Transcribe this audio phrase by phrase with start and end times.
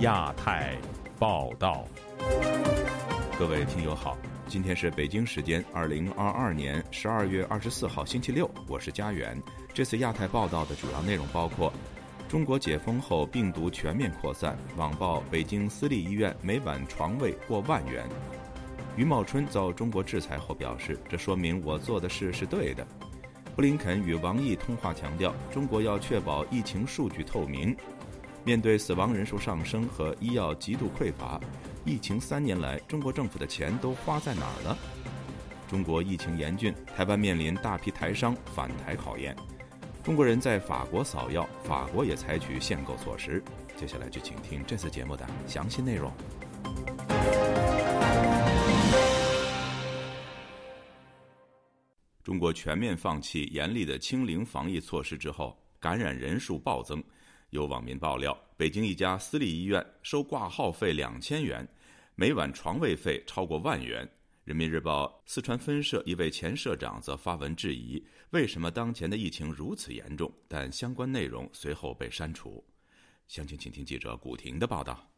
[0.00, 0.74] 亚太
[1.18, 1.84] 报道，
[3.38, 9.38] 各位听友好，今天是北京时间二零二二年十二月二十四号星期六，我是家园。
[9.74, 11.70] 这次亚太报道的主要内容包括：
[12.30, 18.02] 中国解封后病毒全面扩散，网曝北京私立医院每晚床位过万元；
[18.96, 22.86] 余茂春遭中国制裁后表示，这说明我做的事是对的。
[23.54, 27.76] 布林肯与王毅通话强调，中国要确保疫情数据透明。
[28.42, 31.38] 面对死亡人数上升和医药极度匮乏，
[31.84, 34.78] 疫情三年来，中国政府的钱都花在哪儿了？
[35.68, 39.36] 中国疫情严峻，台湾面临大批台商返台考验。
[40.02, 43.42] 中国人在法国扫药，法国也采取限购措施。
[43.76, 46.10] 接下来就请听这次节目的详细内容。
[52.24, 57.02] 中国全面放弃严厉的清零防疫措施之后，感染人数暴增。
[57.50, 61.66] 有网民爆料，北京一家私立医院收挂号费两千元，
[62.14, 64.08] 每晚床位费超过万元。
[64.44, 70.32] 人民日报四川分社一位前社长则发文质疑，为什么当前的疫情如此严重？
[70.48, 72.64] 但相关内容随后被删除。
[73.28, 75.08] 详情，请听记者古婷的报道。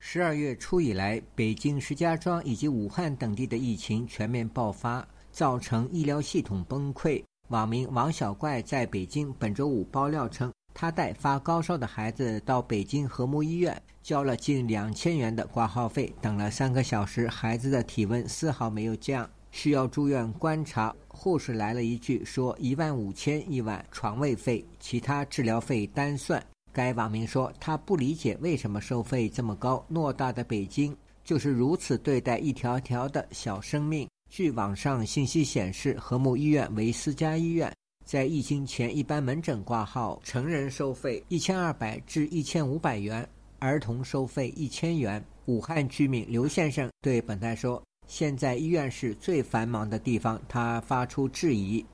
[0.00, 5.06] 十二月初以来，北京、石家庄以及武汉等地的疫情全面爆发。
[5.32, 7.24] 造成医疗系统崩溃。
[7.48, 20.94] 网民王小怪在北京本周五爆料称，他带发高烧的孩子到北京和睦医院，交了近两千元的挂号费，等了三个小时，孩子的体温丝毫没有降，需要住院观察。
[21.08, 26.42] 护士来了一句说一万五千一晚床位费，其他治疗费单算。
[26.72, 34.08] 该网民说他不理解为什么收费这么高，偌大的北京就是如此对待一条条的小生命。
[34.30, 37.70] 据网上信息显示，和睦医院为私家医院，
[38.04, 43.26] 在疫情前，一般门诊挂号成人收费一千二百至一千五百元，
[43.58, 45.24] 儿童收费一千元。
[45.46, 51.84] 武汉居民刘先生对本台说：“现在医院是最繁忙的地方。”他发出质疑：“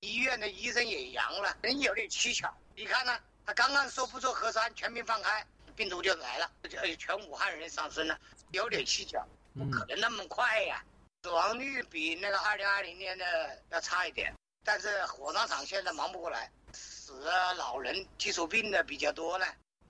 [0.00, 2.52] 医院的医生也阳了，人有点蹊跷。
[2.74, 3.12] 你看呢？
[3.46, 5.44] 他刚刚说不做核酸，全民放开，
[5.74, 8.18] 病毒就来了，而且全武汉人上升了，
[8.52, 10.82] 有点蹊跷，不可能那么快呀。”
[11.24, 13.24] 死亡率比那个二零二零年的
[13.70, 14.32] 要差一点，
[14.70, 19.46] 但是火葬场现在忙不过来，死的老人、基础病的比较多呢，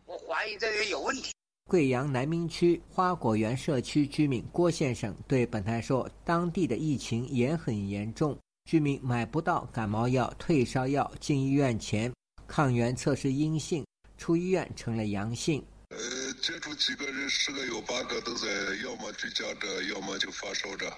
[0.06, 1.32] 我怀疑这个有问题。
[1.68, 12.14] 贵阳南明区花果园社区居民郭先生对本台说，当地的疫情也很严重，居民买不到感冒药、退烧药，进医院前
[12.46, 13.84] 抗原测试阴性，
[14.16, 15.60] 出医院成了阳性。
[15.88, 15.98] 呃，
[16.40, 18.46] 接触几个人，十个有八个都在，
[18.84, 20.88] 要么居家着，要么就发烧着。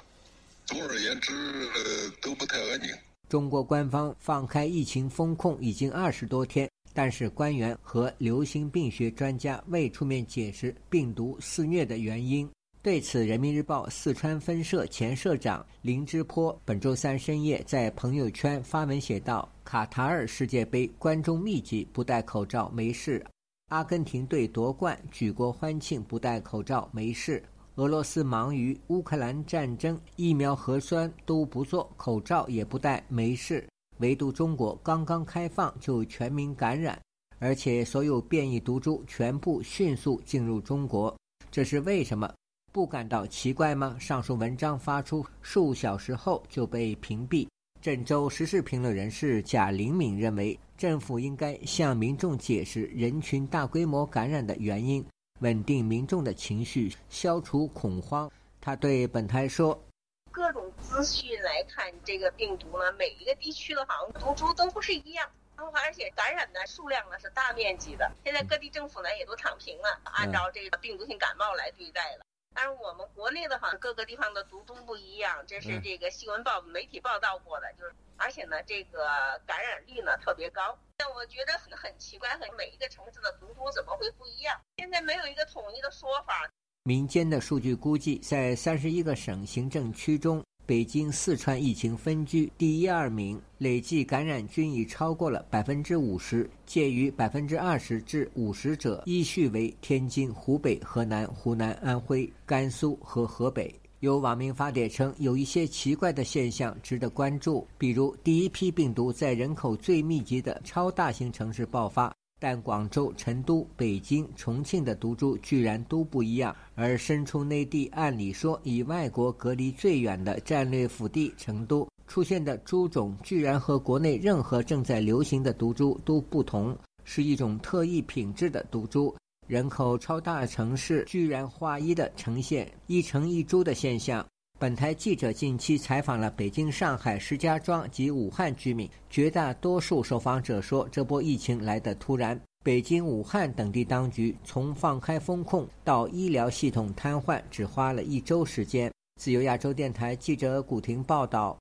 [0.67, 1.33] 总而言之，
[1.75, 2.95] 呃，都不太安宁。
[3.31, 12.51] 中国官方放开疫情封控已经二十多天，但是官员和流行病学专家未出面解释病毒肆虐的原因。
[12.83, 23.23] 对此，人民日报四川分社前社长林芝坡本周三深夜在朋友圈发文写道：“卡塔尔世界杯观众密集，不戴口罩没事；
[23.69, 27.41] 阿根廷队夺冠，举国欢庆，不戴口罩没事。”
[27.77, 33.67] 俄罗斯忙于乌克兰战争，疫苗核酸都不做，口罩也不戴，没事。
[33.99, 37.01] 唯独中国刚刚开放就全民感染，
[37.39, 41.17] 而且所有变异毒株全部迅速进入中国，
[41.51, 42.31] 这是为什么？
[42.73, 43.97] 不感到奇怪吗？
[43.99, 47.47] 上述文章发出数小时后就被屏蔽。
[47.81, 55.05] 郑州时事评论人士贾灵敏认为，政府应该向民众解释人群大规模感染的原因。
[55.41, 58.31] 稳定民众的情绪，消除恐慌。
[58.61, 59.83] 他对本台说
[60.31, 68.11] ：“各种资讯来看，这个病毒呢，每一个地区的好像毒株都不是一样，然后而且感染的数量呢是大面积的。
[68.23, 72.25] 现在各地政府呢也都躺平了，按照这个病毒性感冒来对待了。
[72.55, 79.07] 但是我们国内的话，各个地方的毒株不一样，这是这个新闻报媒体报道过的，就是而且呢，这个
[79.47, 80.77] 感染率呢特别高。”
[81.15, 84.59] 我觉得很很奇怪，很每一个城市的毒株怎么会不一样？
[84.77, 86.49] 现在没有一个统一的说法。
[86.85, 103.75] 民间的数据估计，在三十一个省行政区中，北京、四川疫情分居第一、二名，累计感染均已超过了百分之五十，介于百分之二十至五十者，依序为天津、湖北、河南、湖南、安徽、甘肃和河北。
[103.99, 129.15] 有网民发帖称，有一些奇怪的现象值得关注，比如第一批病毒在人口最密集的超大型城市爆发，但广州、成都、北京、重庆的毒株居然都不一样；而身处内地，按理说以外国隔离最远的战略腹地成都出现的株种，居然和国内任何正在流行的毒株都不同，是一种特异品质的毒株。
[129.47, 134.27] 人口超大城市居然划一的呈现一城一猪的现象。
[134.61, 142.39] 本台记者近期采访了北京、上海、石家庄及武汉居民，绝大多数受访者说，这波疫情来得突然。
[142.63, 148.93] 北京、武汉等地当局从放开封控到医疗系统瘫痪，只花了一周时间。
[149.19, 151.59] 自由亚洲电台记者古婷报道：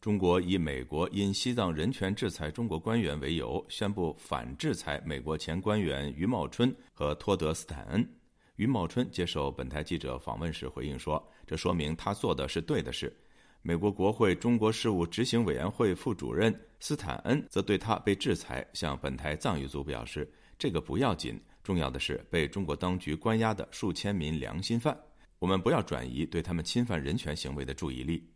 [0.00, 8.08] 中国以美国因西藏人权制裁中国官员为由，宣布反制裁美国前官员余茂春和托德斯坦恩。
[8.56, 13.14] 余茂春接受本台记者访问时回应说：“这说明他做的是对的事。”
[13.64, 20.28] 美国国会中国事务执行委员会副主任斯坦恩则对他被制裁向本台藏语组表示
[20.58, 24.98] ：“这个不要紧，重要的是被中国当局关押的数千名良心犯。
[25.38, 28.28] 我们不要转移对他们侵犯人权行为的注意力。”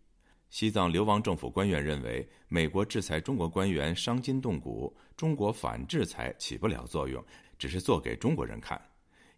[0.49, 7.23] 西藏流亡政府官员认为，美国制裁中国官员伤筋动骨，中国反制裁起不了作用，
[7.59, 8.81] 只是做给中国人看。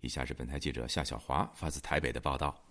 [0.02, 2.62] 以下是本台记者夏小华发自台北的报道。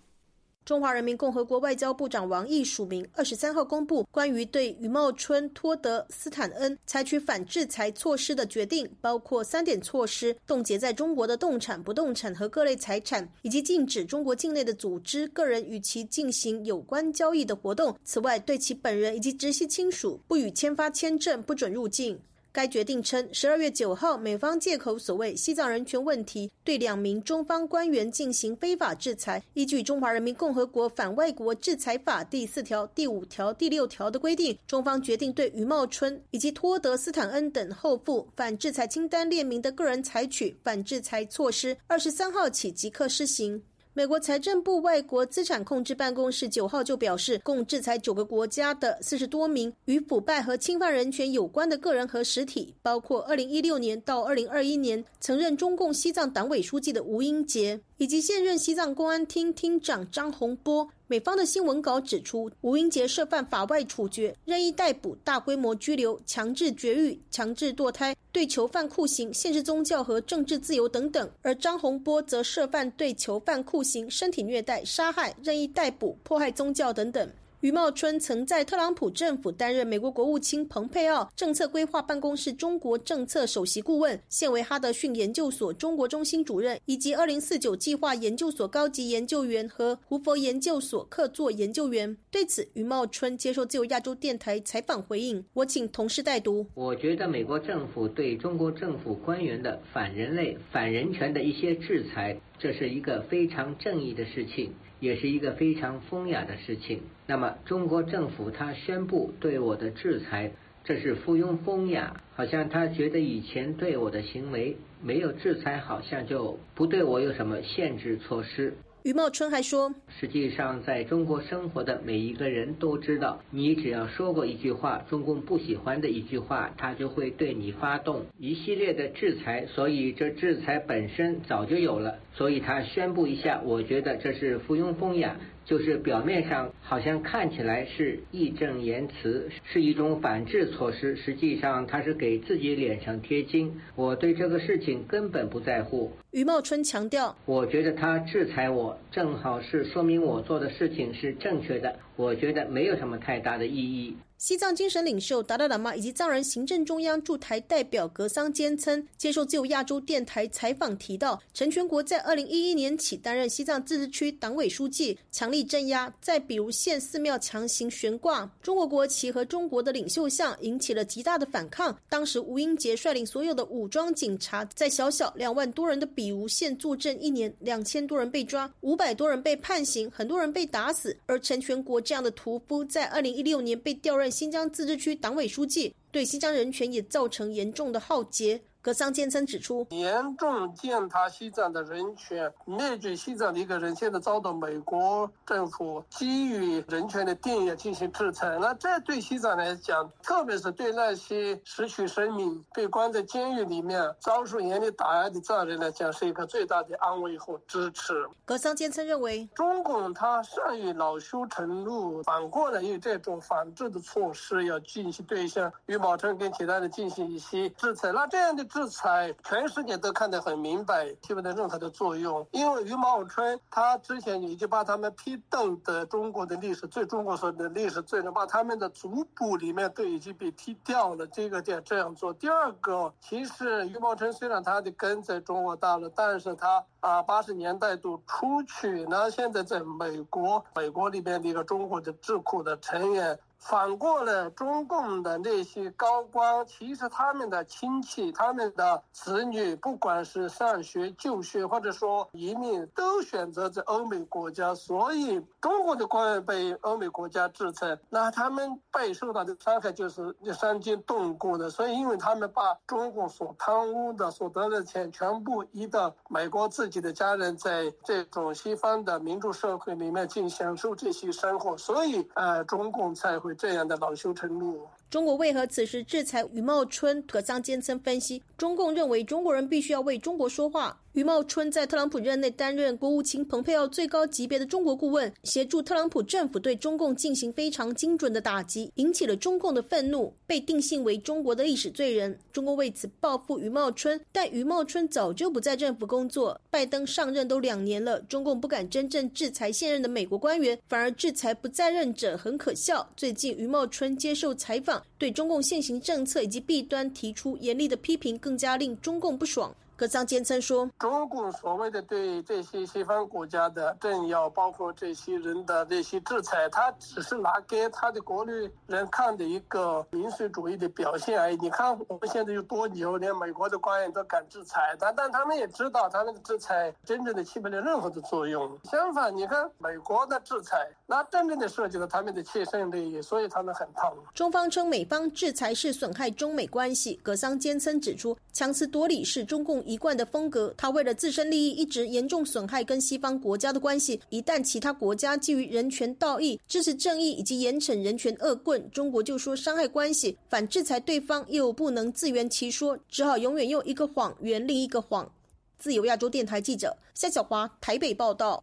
[0.68, 17.96] 中华人民共和国外交部长王毅署名二十三号公布关于对余茂春、托德斯坦恩采取反制裁措施的决定，包括三点措施：冻结在中国的动产、不动产和各类财产，以及禁止中国境内的组织、个人与其进行有关交易的活动。
[18.04, 22.20] 此外，对其本人以及直系亲属不予签发签证，不准入境。
[22.58, 29.40] 该决定称，十二月九号，美方借口所谓西藏人权问题，对两名中方官员进行非法制裁。
[29.54, 43.62] 依据《中华人民共和国反外国制裁法》第四条、第五条、第六条的规定，中方决定对余茂春以及托德斯坦恩等后赴反制裁清单列明的个人采取反制裁措施，二十三号起即刻施行。
[43.98, 60.88] 美国财政部外国资产控制办公室九号就表示，共制裁九个国家的四十多名与腐败和侵犯人权有关的个人和实体，包括二零一六年到二零二一年曾任中共西藏党委书记的吴英杰，以及现任西藏公安厅厅长张洪波。
[61.08, 77.28] 美方的新闻稿指出，吴英杰涉犯法外处决、任意逮捕、大规模拘留、强制绝育、强制堕胎、对囚犯酷刑、限制宗教和政治自由等等；而张洪波则涉犯对囚犯酷刑、身体虐待、杀害、任意逮捕、迫害宗教等等。
[77.60, 92.16] 余茂春曾在特朗普政府担任美国国务卿蓬佩奥政策规划办公室中国政策首席顾问，现为哈德逊研究所中国中心主任，以及二零四九计划研究所高级研究员和胡佛研究所客座研究员。
[92.30, 96.64] 对此，余茂春接受自由亚洲电台采访回应：“我请同事代读。
[96.74, 107.00] 我觉得美国政府对中国政府官员的反人类、反人权的一些制裁，这是一个非常正义的事情。”也是一个非常风雅的事情。
[107.30, 110.50] 那么，中国政府他宣布对我的制裁，
[110.82, 118.72] 这是附庸风雅，好像他觉得以前对我的行为没有制裁，好像就不对我有什么限制措施。
[119.02, 129.66] 余茂春还说：“实际上，在中国生活的每一个人都知道，你只要说过一句话，中共不喜欢的一句话，他就会对你发动一系列的制裁。
[129.66, 132.20] 所以，这制裁本身早就有了。
[132.34, 135.36] 所以他宣布一下，我觉得这是附庸风雅。”
[135.68, 143.78] 就是表面上好像看起来是义正言辞，是一种反制措施，实际上他是给自己脸上贴金。
[143.94, 146.10] 我对这个事情根本不在乎。
[146.30, 151.96] 余茂春强调，我觉得他制裁我，正好是说明我做的事情是正确的。
[152.16, 154.16] 我觉得没有什么太大的意义。
[154.38, 171.98] 西藏精神领袖达赖喇嘛以及藏人行政中央驻台代表格桑坚称，接受自由亚洲电台采访提到，陈全国在二零一一年起担任西藏自治区党委书记，强力镇压，在比如县寺庙强行悬挂中国国旗和中国的领袖像，引起了极大的反抗。
[172.08, 181.16] 当时吴英杰率领所有的武装警察，在小小两万多人的比如县坐镇一年，两千多人被抓，五百多人被判刑，很多人被打死。
[181.26, 184.27] 而陈全国这样的屠夫，在二零一六年被调任。
[184.30, 188.60] 新疆自治区党委书记对新疆人权也造成严重的浩劫。
[188.88, 198.56] 格桑坚称指出，严重践踏西藏的人权，灭绝西藏的一个人现在遭到美国政府基于人权的定义进行制裁。
[198.58, 208.26] 那这对西藏来讲，特别是对那些失去生命、被关在监狱里面、遭受严厉打压的藏人来讲，是一个最大的安慰和支持。
[208.46, 218.10] 格桑坚称认为，中共他善于恼羞成怒，反过来用这种反制的措施要进行对象余宝成跟其他的进行一些制裁。
[218.12, 222.46] 那这样的制制裁，全世界都看得很明白，起不到任何的作用。
[222.52, 231.26] 因为余茂春他之前已经把他们批斗的中国的历史最，中国所的历史罪，把他们的族谱里面都已经被踢掉了。
[231.26, 232.32] 这个点这样做。
[232.32, 243.36] 第二个，其实余茂春虽然他的根在中国大陆，但是他啊八十年代都出去，那现在在美国，美国里边的一个中国的智库的成员。
[243.58, 254.72] 反过来，中共的那些高官，其实他们的亲戚、他们的子女，不管是上学、就学，或者说移民，都选择在欧美国家。
[254.74, 261.68] 所以，中国的官员被欧美国家制裁，那他们被受到的伤害就是伤筋动骨的。
[261.68, 273.47] 所以，因为他们把中共所贪污的、所得的钱全部移到美国自己的家人，在这种西方的民主社会里面去享受这些生活，所以，呃，中共才会。
[273.54, 274.86] 这样的恼羞成怒。
[275.10, 277.22] 中国为何此时制裁余茂春？
[277.26, 281.00] 可桑坚称分析，中共认为中国人必须要为中国说话。
[281.18, 292.38] 余茂春在特朗普任内担任国务卿蓬佩奥最高级别的中国顾问，协助特朗普政府对中共进行非常精准的打击，引起了中共的愤怒，被定性为中国的历史罪人。
[292.52, 296.60] 中共为此报复余茂春，但余茂春早就不在政府工作。
[296.70, 303.04] 拜登上任都两年了，中共不敢真正制裁现任的美国官员，反而制裁不在任者，很可笑。
[303.16, 309.74] 最近余茂春接受采访，对中共现行政策以及弊端提出严厉的批评，更加令中共不爽。
[309.98, 321.56] 格桑坚称说：“中共所谓的对这些西方国家的政要，包括这些人的这些制裁，他只是拿给他的国内人看的一个民粹主义的表现而已。
[321.56, 328.78] 你看我们现在有多牛，连美国的官员都敢制裁，但但他们也知道，他那个制裁真正的起不了任何的作用。
[328.84, 337.18] 相反，你看美国的制裁，那真正的涉及到他们的切身利益，所以他们很痛。”中方称美方制裁是损害中美关系。
[337.20, 339.84] 格桑坚称指出，强词夺理是中共。
[339.88, 344.20] 一贯的风格，他为了自身利益，一直严重损害跟西方国家的关系。
[344.28, 355.32] 一旦其他国家基于人权道义、支持正义以及严惩人权恶棍，中国就说伤害关系，反制裁对方又不能自圆其说，只好永远用一个谎圆另一个谎。
[355.78, 358.62] 自由亚洲电台记者夏小华台北报道。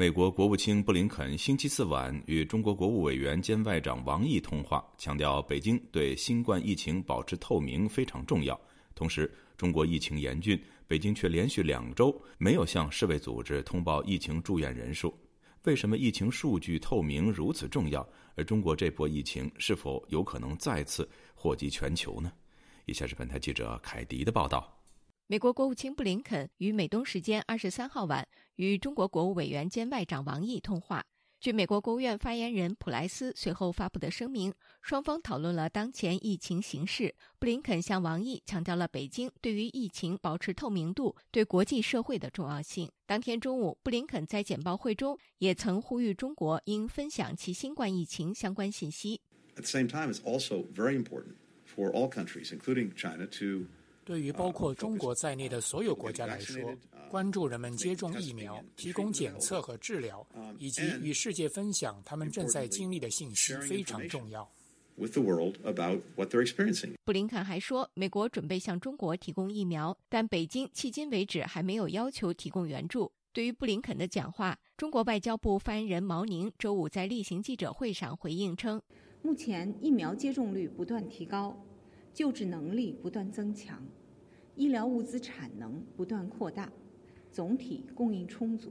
[0.00, 8.58] 美国国务卿布林肯星期四晚与中国国务委员兼外长王毅通话，强调北京对新冠疫情保持透明非常重要。
[8.94, 15.14] 同时，中国疫情严峻，北京却连续两周没有向世卫组织通报疫情住院人数。
[15.64, 18.00] 为什么疫情数据透明如此重要？
[18.36, 22.32] 而中国这波疫情是否有可能再次祸及全球呢？
[22.86, 24.79] 以下是本台记者凯迪的报道。
[25.30, 31.04] 美国国务卿布林肯于美东时间二十三号晚与中国国务委员兼外长王毅通话。
[31.38, 37.14] 据美国国务院发言人普莱斯随后发布的声明，双方讨论了当前疫情形势。
[37.38, 42.90] 布林肯向王毅强调了北京对于疫情保持透明度对国际社会的重要性。
[43.06, 49.20] 当天中午，布林肯在简报会中也曾呼吁中国应分享其新冠疫情相关信息。
[49.54, 53.68] At the same time, is also very important for all countries, including China, to
[54.10, 56.60] 对于包括中国在内的所有国家来说，
[57.08, 60.26] 关注人们接种疫苗、提供检测和治疗，
[60.58, 64.50] 以及与世界分享他们正在经历的信息非常重要。
[67.04, 73.12] 布林肯还说，美国准备向中国提供疫苗，但北京迄今为止还没有要求提供援助。
[73.32, 78.82] 对于布林肯的讲话，中国外交部发言人毛宁周五在例行记者会上回应称
[79.22, 81.56] ：“目前疫苗接种率不断提高，
[82.12, 83.80] 救治能力不断增强。”
[84.60, 86.70] 医疗物资产能不断扩大，
[87.32, 88.70] 总体供应充足。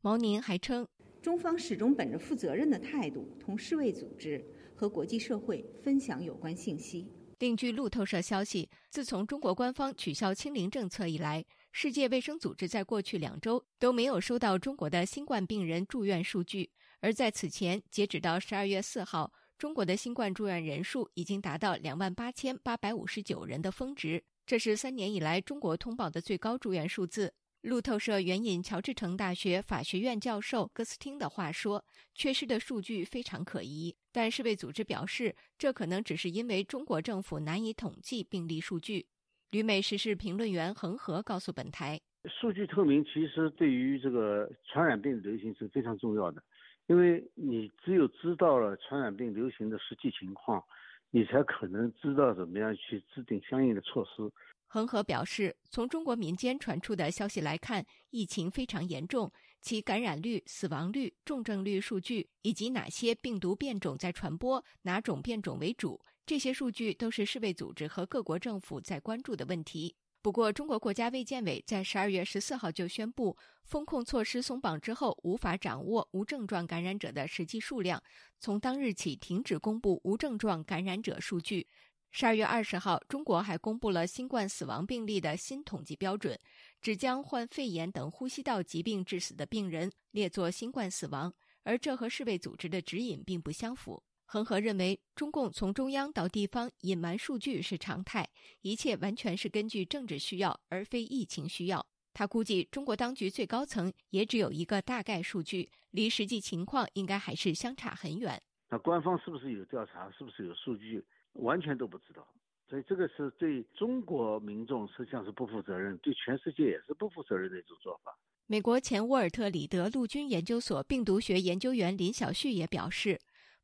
[0.00, 0.86] 毛宁还称，
[1.20, 4.40] 中方始终本着负责任的态度，同世卫组织
[4.76, 7.08] 和国际社会分享有关信息。
[7.40, 16.70] 另据路透社消息，自从中国官方取消清零政策以来，世界卫生组织在过去两周都没有收到中国的新冠病人住院数据。
[17.00, 27.34] 而在此前，截止到十二月四号，中国的新冠住院人数已经达到两万八千八百五十九人的峰值，这是三年以来中国通报的最高住院数字。
[27.60, 31.84] 路透社援引乔治城大学法学院教授戈斯汀的话说
[32.16, 39.04] ：“缺失的数据非常可疑，但世卫组织表示，这可能只是因为中国政府难以统计病例数据。”
[39.52, 42.00] 旅美时事评论员恒河告诉本台
[42.40, 46.42] ：“数据透明其实对于这个传染病流行是非常重要的，
[46.86, 50.64] 因为你只有知道了传染病流行的实际情况，
[51.10, 54.30] 你才可能知道怎么样去制定相应的措施。”
[54.70, 69.96] 恒河表示，从中国民间传出的消息来看，疫情非常严重，其感染率、死亡率、重症率数据以及哪些病毒变种在传播，哪种变种为主，这些数据都是世卫组织和各国政府在关注的问题。
[70.20, 78.02] 不过，中国国家卫健委在十二月十四号就宣布，风控措施松绑之后，无法掌握无症状感染者的实际数量，
[78.40, 81.68] 从当日起停止公布无症状感染者数据。
[82.10, 86.36] 十二月二十号，中国还公布了新冠死亡病例的新统计标准，
[86.80, 91.32] 只将患肺炎等呼吸道疾病致死的病人列作新冠死亡，
[91.62, 94.02] 而这和世卫组织的指引并不相符。
[94.30, 98.28] 恒河认为，中共从中央到地方隐瞒数据是常态，
[98.60, 101.86] 一切完全是根据政治需要，而非疫情需要。
[102.12, 108.42] 他估计，中国当局最高层也只有一个大概数据，离实际情况应该还是相差很远。
[108.68, 110.10] 那官方是不是有调查？
[110.10, 111.02] 是不是有数据？
[111.32, 112.28] 完全都不知道，
[112.68, 118.14] 所以这个是对中国民众实际上是不负责任，对全世界也是不负责任的一种做法。
[118.46, 123.18] 美国前沃尔特里德陆军研究所病毒学研究员林小旭也表示，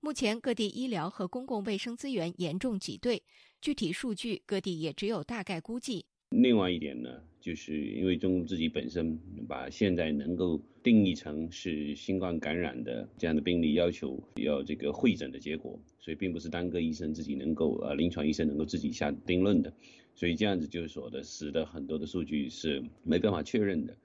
[0.05, 3.23] 目前各地医疗和公共卫生资源严重挤兑，
[3.63, 6.05] 具体数据各地也只有大概估计。
[6.29, 9.19] 另外一点呢，就是因为中国自己本身
[9.49, 19.73] 把现在能够定义成是新冠感染的这样的病例要求要这个会诊的结果，所以并不是单个医生自己能够呃临床医生能够自己下定论的，
[20.15, 23.97] 所以这样子就是说的，使得很多的数据是没办法确认的。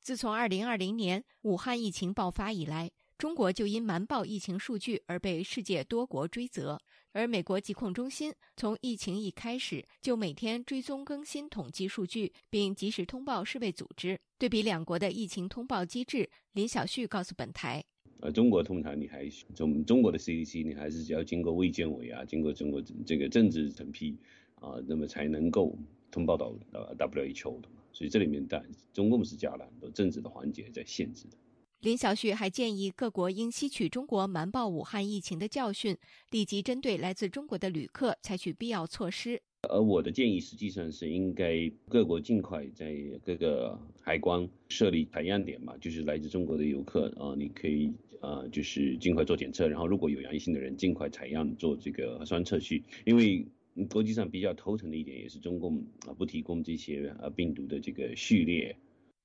[0.00, 6.80] 自从二零二零年武汉疫情爆发以来，中国就因瞒报疫情数据而被世界多国追责。
[7.12, 14.18] 而美国疾控中心从疫情一开始就每天追踪更新统计数据，并及时通报世卫组织。
[14.36, 17.84] 对比两国的疫情通报机制，林小旭告诉本台
[18.18, 24.18] ：“呃，中国通常你还从中国的 CDC，你还是要经过卫健委啊，经过中国这个政治审批
[24.56, 25.78] 啊，那么才能够
[26.10, 27.76] 通报到呃 WHO 的嘛。
[27.92, 28.60] 所以这里面但
[28.92, 31.36] 中共是加了很多政治的环节在限制的。”
[31.84, 35.94] 林小旭还建议各国应吸取中国瞒报武汉疫情的教训，
[36.30, 39.38] 立即针对来自中国的旅客采取必要措施。
[39.68, 52.82] 而我的建议实际上是应该各国尽快在各个海关设立采样点嘛，就是来自中国的游客啊，你可以啊，就是尽快做检测，然后如果有阳性的人尽快采样做这个核酸测序。
[53.04, 53.46] 因为
[53.90, 58.74] 国际上比较头疼的一点也是中共啊不提供这些呃病毒的这个序列。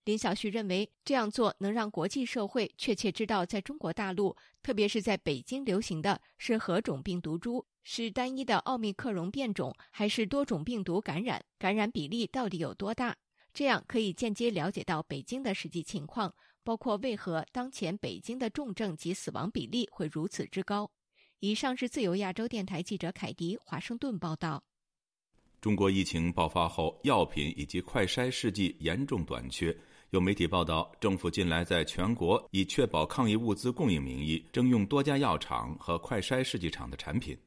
[0.06, 13.16] 林小旭认为，这样做能让国际社会确切知道，在中国大陆，特别是在北京流行的是何种病毒株，是单一的奥密克戎变种，还是多种病毒感染，感染比例到底有多大？
[13.54, 16.34] 这样可以间接了解到北京的实际情况，
[16.64, 20.90] 包括为何当前北京的重症及死亡比例会如此之高。
[21.40, 24.64] 以上是自由亚洲电台记者凯迪华盛顿报道。
[25.62, 29.76] 中国疫情爆发后，药品以及快筛试剂严重短缺。
[30.12, 37.38] 有媒体报道，政府近来在全国以确保抗疫物资供应名义征用多家药厂和快筛试剂厂的产品。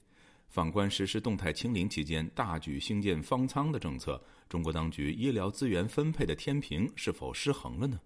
[0.48, 7.98] 反观实施动态清零期间大举兴建方舱的政策，中国当局医疗资源分配的天平是否失衡了呢？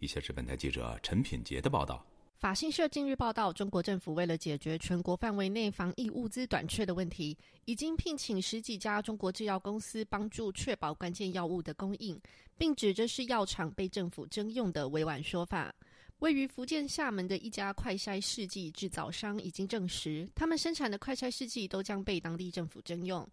[0.00, 2.04] 以下是本台记者陈品杰的报道。
[2.42, 12.20] 法新社近日报道，中国政府为了解决全国范围内防疫物资短缺的问题，已经聘请十几家中国制药公司帮助确保关键药物的供应，
[12.58, 15.72] 并指这是药厂被政府征用的委婉说法。
[16.18, 23.24] 位于福建厦门的一家快筛试剂制造商已经证实，他们生产的快筛试剂都将被当地政府征用。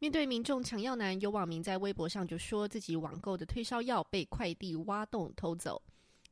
[0.00, 5.80] 面对民众抢药难，有网民在微博上就说自己网购的退烧药被快递挖洞偷走。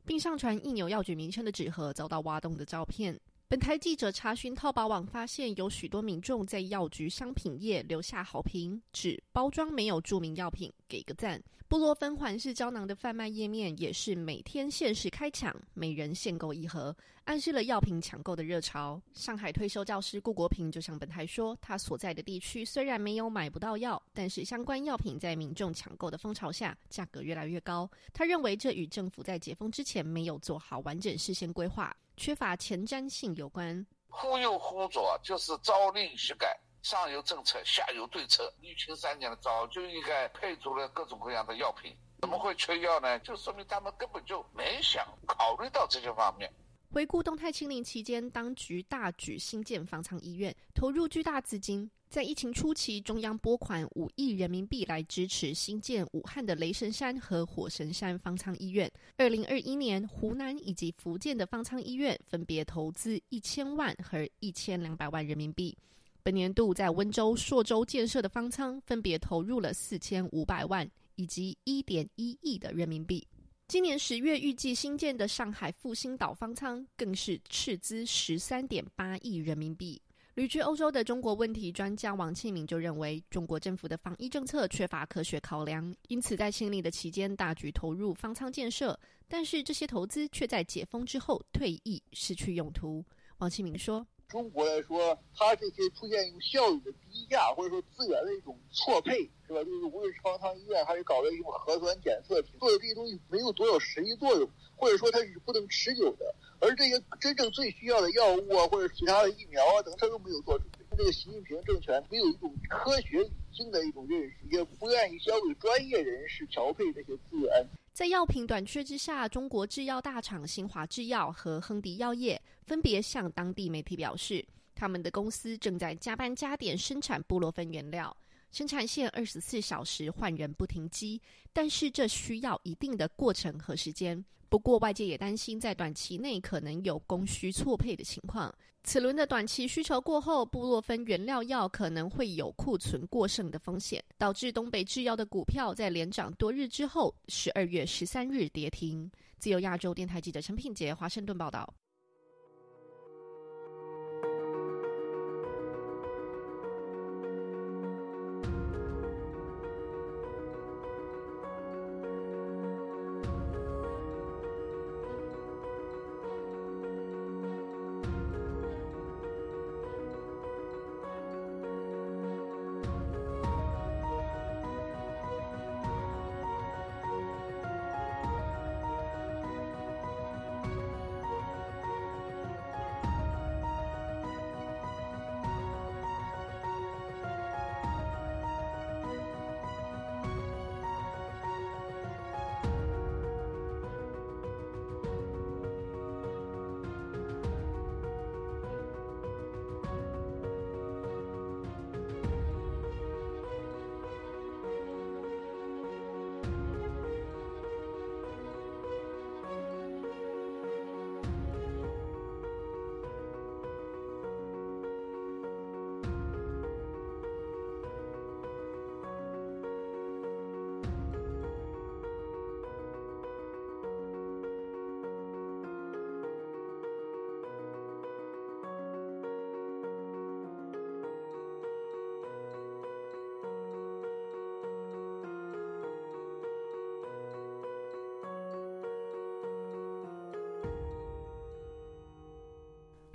[0.09, 3.15] 并上传印有药局名称的纸盒遭到挖洞的照片。
[3.49, 11.41] 本台记者查询淘宝网，发现有许多民众在药局商品页留下好评，指包装没有注明药品，给个赞。
[11.67, 19.01] 布洛芬环式胶囊的贩卖页面也是每天限时开抢，每人限购一盒，暗示了药品抢购的热潮。
[19.13, 27.89] 上海退休教师顾国平就向本台说，他所在的地区虽然没有买不到药，但是相关药品在民众抢购的风潮下，价格越来越高。
[28.13, 31.95] 他认为这与政府在解封之前没有做好完整事先规划。
[32.19, 38.53] 缺乏前瞻性有关，忽右忽左就是朝令夕改，上有政策，下有对策。
[38.59, 43.17] 疫情三年了，早就应该配足了各种各样的药品，怎么会缺药呢？
[43.19, 46.53] 就说明他们根本就没想考虑到这些方面。
[46.91, 51.89] 回顾动态清零期间，当局大举新建方舱医院，投入巨大资金。
[52.09, 58.91] 在疫情初期，中央拨款五亿人民币来支持新建武汉的雷神山和火神山方舱医院。
[59.17, 65.77] 二零二一年，湖南以及福建的方舱医院分别投资一千万和一千两百万人民币。
[66.23, 73.27] 本年度在温州、朔州建设的方舱分别投入了四千五百万以及一点一亿的人民币。
[73.69, 80.01] 今年十月预计新建的上海复兴岛方舱更是斥资十三点八亿人民币。
[80.33, 93.05] 旅居欧洲的中国问题专家王庆明就认为，中国政府的防疫政策缺乏科学考量，因此在清理的期间大举投入方舱建设，但是这些投资却在解封之后退役，失去用途。
[93.37, 99.63] 王庆明说：“中国来说，它这些出现一种效率的低下，或者说资源的一种错配，是吧？
[99.63, 110.85] 就是无论是方舱医院，还是搞了一种核酸检测，做的这些东西没有多少实际作用，或者说它是不能持久的。”而这些真正最需要的药物啊，或者其他的疫苗啊等，他都没有做准备。
[110.97, 117.65] 这个习近平政权没有一种科学理性的一种认识，也不愿意交给专业人士调配这些资源。
[117.99, 124.41] 在药品短缺之下，中国制药大厂新华制药和亨迪药业分别向当地媒体表示，
[124.73, 128.15] 他们的公司正在加班加点生产布洛芬原料，
[128.51, 134.23] 生产线二十四小时换人不停机，但是这需要一定的过程和时间。
[134.47, 138.49] 不过，外界也担心在短期内可能有供需错配的情况。
[138.91, 149.07] 此轮的短期需求过后，布洛芬原料药可能会有库存过剩的风险，导致东北制药的股票在连涨多日之后，十二月十三日跌停。
[149.37, 151.71] 自由亚洲电台记者陈品杰华盛顿报道。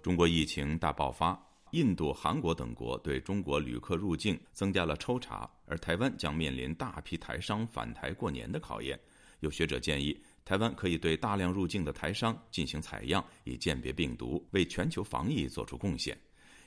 [0.04, 9.00] 中国疫情大爆发，印度、韩国等国对中国旅客入境增加了抽查，而台湾将面临大批台商返台过年的考验。
[9.40, 10.14] 有学者建议，
[10.44, 16.14] 台湾可以对大量入境的台商进行采样，以鉴别病毒，为全球防疫做出贡献。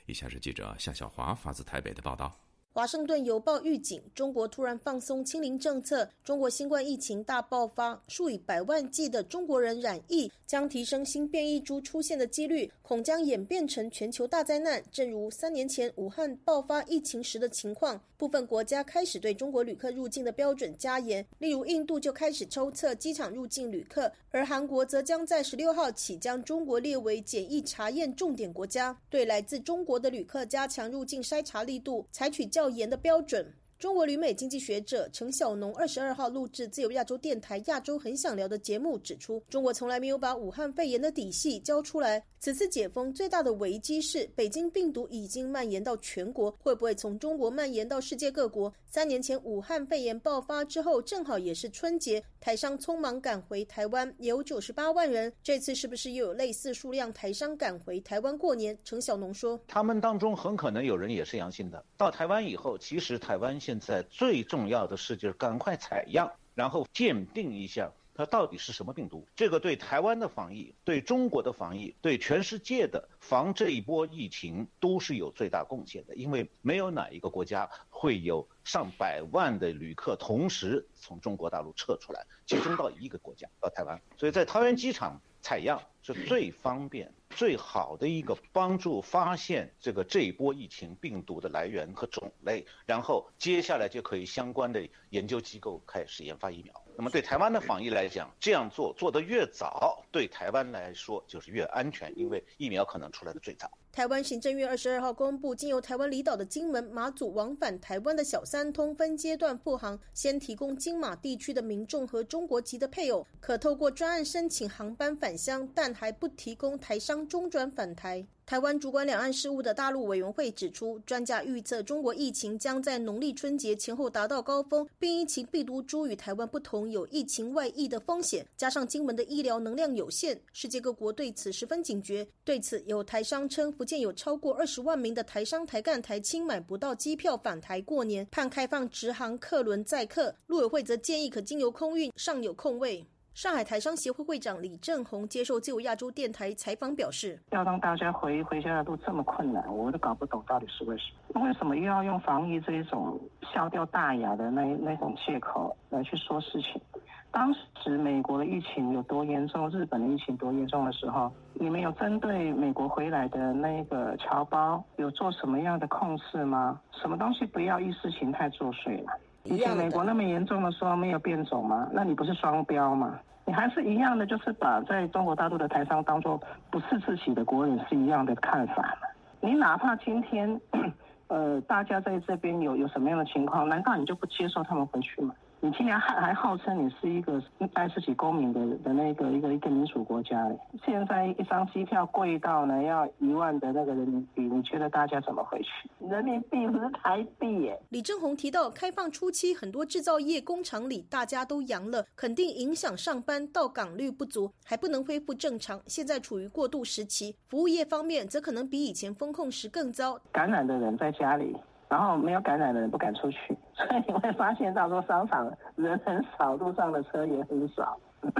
[0.06, 2.36] 以下是记者夏小华发自台北的报道。
[2.78, 14.80] 华盛顿邮报预警，中国突然放松清零政策，中国新冠疫情大爆发，数以百万计的中国人染疫，将提升新变异株出现的几率，恐将演变成全球大灾难。
[14.92, 32.68] 正如三年前武汉爆发疫情时的情况，部分国家开始对中国旅客入境的标准加严，例如印度就开始抽测机场入境旅客，而韩国则将在十六号起将中国列为检疫查验重点国家，对来自中国的旅客加强入境筛查力度，采取较。
[32.68, 33.54] 严的标准。
[33.78, 42.20] 中国旅美经济学者陈小农二十二号录制自由亚洲电台《亚洲很想聊》的节目，指出中国从来没有把武汉肺炎的底细交出来。
[42.40, 48.72] 此次解封最大的危机是北京病毒已经蔓延到全国，会不会从中国蔓延到世界各国？
[48.86, 55.32] 三年前武汉肺炎爆发之后，正好也是春节，台商匆忙赶回台湾，有九十八万人。
[55.40, 58.76] 这次是不是又有类似数量台商赶回台湾过年？
[58.84, 61.84] 陈小农说，他们当中很可能有人也是阳性的。
[61.96, 63.56] 到台湾以后，其实台湾。
[63.68, 69.28] 现在最重要的事就是赶快采样，然后鉴定一下它到底是什么病毒。
[69.36, 76.14] 这个对台湾的防疫、对中国的防疫、对全世界的防这一波疫情都是有最大贡献的。
[76.14, 87.12] 因为没有哪一个国家会有上百万的旅客同时从中国大陆撤出来，集中到一个国家到台湾，所以在桃园机场采样是最方便。
[87.30, 96.72] 最好的一个帮助发现这个这一波疫情病毒的来源和种类，然后接下来就可以相关的研究机构开始研发疫苗。
[96.96, 103.70] 那么对台湾的防疫来讲，这样做做得越早，对台湾来说就是越安全，因为疫苗可能出来的最早。
[103.92, 118.26] 台湾行政院二十二号公布，经由台湾离岛的金门、马祖往返台湾的小三通分阶段复航，先提供金马地区的民众和中国籍的配偶可透过专案申请航班返乡，但还不提供台商中转返台。
[118.46, 128.46] 台湾主管两岸事务的大陆委员会指出，专家预测中国疫情将在农历春节前后达到高峰，并疫情病毒株与台湾不同，有疫情外溢的风险。
[128.56, 132.26] 加上金门的医疗能量有限，世界各国对此十分警觉。
[132.42, 140.34] 对此，有台商称，福建有超过二十万名的台商台干台青买不到机票返台过年，盼开放直航客轮载客。
[140.46, 143.06] 陆委会则建议可经由空运，尚有空位。
[143.38, 151.44] 上海台商协会会长李正宏接受自由亚洲电台采访表示：“要让大家回回家的路这么困难，我都搞不懂到底是为什么？
[151.44, 153.16] 为什么又要用防疫这一种
[153.52, 156.82] 笑掉大牙的那那种借口来去说事情？
[157.30, 166.80] 当时美国的疫情有多严重，日本的疫情多严重的时候，你们有针对美国回来的那个侨胞有做什么样的控制吗？
[166.90, 169.12] 什么东西不要意识形态作祟了？
[169.44, 171.88] 以前美国那么严重的时候没有变种吗？
[171.92, 176.38] 那你不是双标吗？”你还是一样的，就是把在中国大陆的台商当做
[176.70, 179.08] 不是自己的国人是一样的看法嘛
[179.40, 180.60] 你哪怕今天，
[181.28, 185.34] 呃，大家在这边有有什么样的情况，难道你就不接受他们回去吗？
[185.60, 187.42] 你竟然还还号称你是一个
[187.72, 190.48] 爱自己公民的的那个一个一个民主国家，
[190.84, 196.06] 现在一张机票贵到呢要一万的那个人民币，你觉得大家怎么回去？
[196.08, 197.76] 人民币不是台币耶。
[197.88, 205.80] 李正宏提到，开放初期很多制造业工厂里大家都阳了，肯定影响上班到岗率不足，还不能恢复正常。
[205.86, 210.20] 现在处于过渡时期，服务业方面则可能比以前封控时更糟。
[210.30, 211.56] 感染的人在家里。
[211.88, 217.98] 然后没有感染的人不敢出去， 所以你会发现到说商场人很少，路上的车也很少。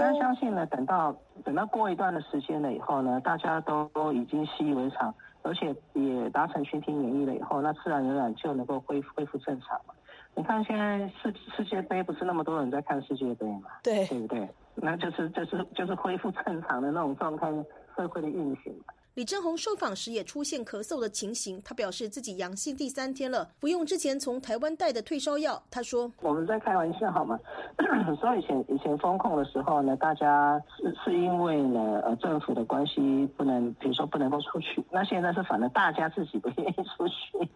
[0.00, 1.12] 但相信呢，等到
[1.44, 9.92] 等到过一段的时间了以后呢，大家都都已经习以为常，而且也达成群体免疫了以后，那自然而然就能够恢复恢复正常嘛。
[10.34, 13.70] 你看现在世世界杯不是那么多人在看世界杯嘛？
[13.82, 14.48] 对，对不对？
[14.76, 17.50] 那就是就是就是恢复正常的那种状态，
[17.96, 18.72] 社会的运行。
[19.14, 25.62] 李正宏受访时也出现咳嗽的情形，他表示自己阳性第三天了，服用之前从台湾带的退烧药。
[25.70, 27.38] 他说：“我们在开玩笑好吗？
[28.18, 34.82] 所以以前以前封控的时候呢，大家是是因为呢呃政府的关系不能，比如说不能够出去。
[34.90, 37.50] 那现在是反正大家自己不愿意出去。”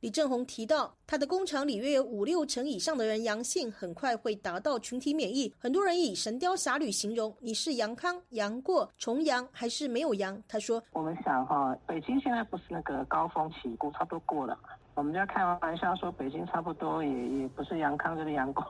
[0.00, 5.52] 李正宏提到，他的工厂里约有五六成以上的人阳性，很快会达到群体免疫。
[5.58, 10.40] 很多人以《神雕侠侣》形容，你是阳康、阳过、重阳还是没有阳？
[10.46, 14.56] 他说：“我们想哈，北京现在不是那个高峰期过，差不多过了。
[14.94, 18.64] 我们家开玩笑说，北京差不多也也不是阳康就是阳过，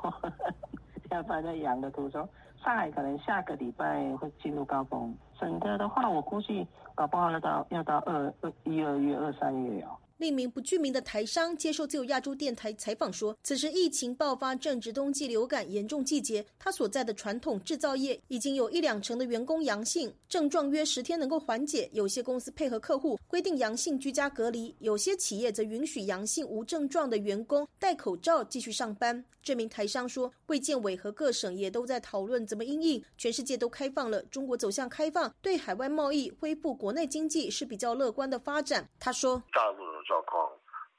[1.10, 2.26] 要不然在阳的途中。
[2.64, 21.90] 上海可能下个礼拜会进入高峰，整个的话，我估计搞不好要到要到二二一二月、二三月哦。”另一名不具名的台商接受自由亚洲电台采访说：“此时疫情爆发，正值冬季流感严重季节，他所在的传统制造业已经有一两成的员工阳性，症状约十天能够缓解。
[21.92, 33.04] 有些公司配合客户规定阳性居家隔离，有些企业则允许阳性无症状的员工戴口罩继续上班。”这名台商说：“卫健委和各省也都在讨论怎么应应。
[33.18, 40.48] 全世界都开放了，中国走向开放，对海外贸易恢复国内经济是比较乐观的发展。”他说：“大陆的。”状况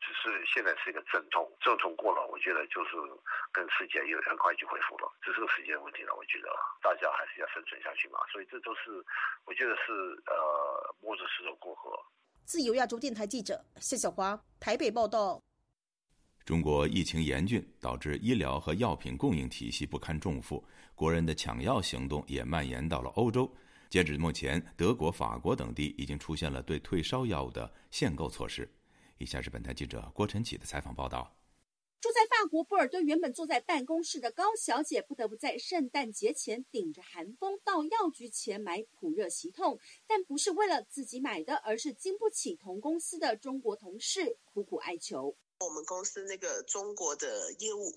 [0.01, 2.91] 只是现在是一个阵痛，阵痛过了，我觉得就是
[3.53, 6.13] 跟世界又很快就恢复了，只是个时间问题了。
[6.13, 6.49] 我觉得
[6.83, 9.01] 大家还是要生存下去嘛，所以这都是
[9.45, 9.93] 我觉得是
[10.27, 11.89] 呃摸着石头过河。
[12.43, 15.41] 自由亚洲电台记者谢小华台北报道。
[16.47, 20.63] 中国疫情严峻，导致医疗和药品供应体系不堪重负，
[20.95, 23.53] 国人的抢药行动也蔓延到了欧洲。
[23.89, 28.65] 截止目前，德国、法国等地已经出现了对退烧药物的限购措施。
[29.17, 31.35] 以下是本台记者郭晨启的采访报道。
[31.99, 45.35] 住在法国波尔顿，原本坐在办公室的高小姐，不得不在圣诞节前顶着寒风到药局前买普热息痛，但不是为了自己买的，而是经不起同公司的中国同事苦苦哀求。
[45.59, 47.95] 我们公司那个中国的业务，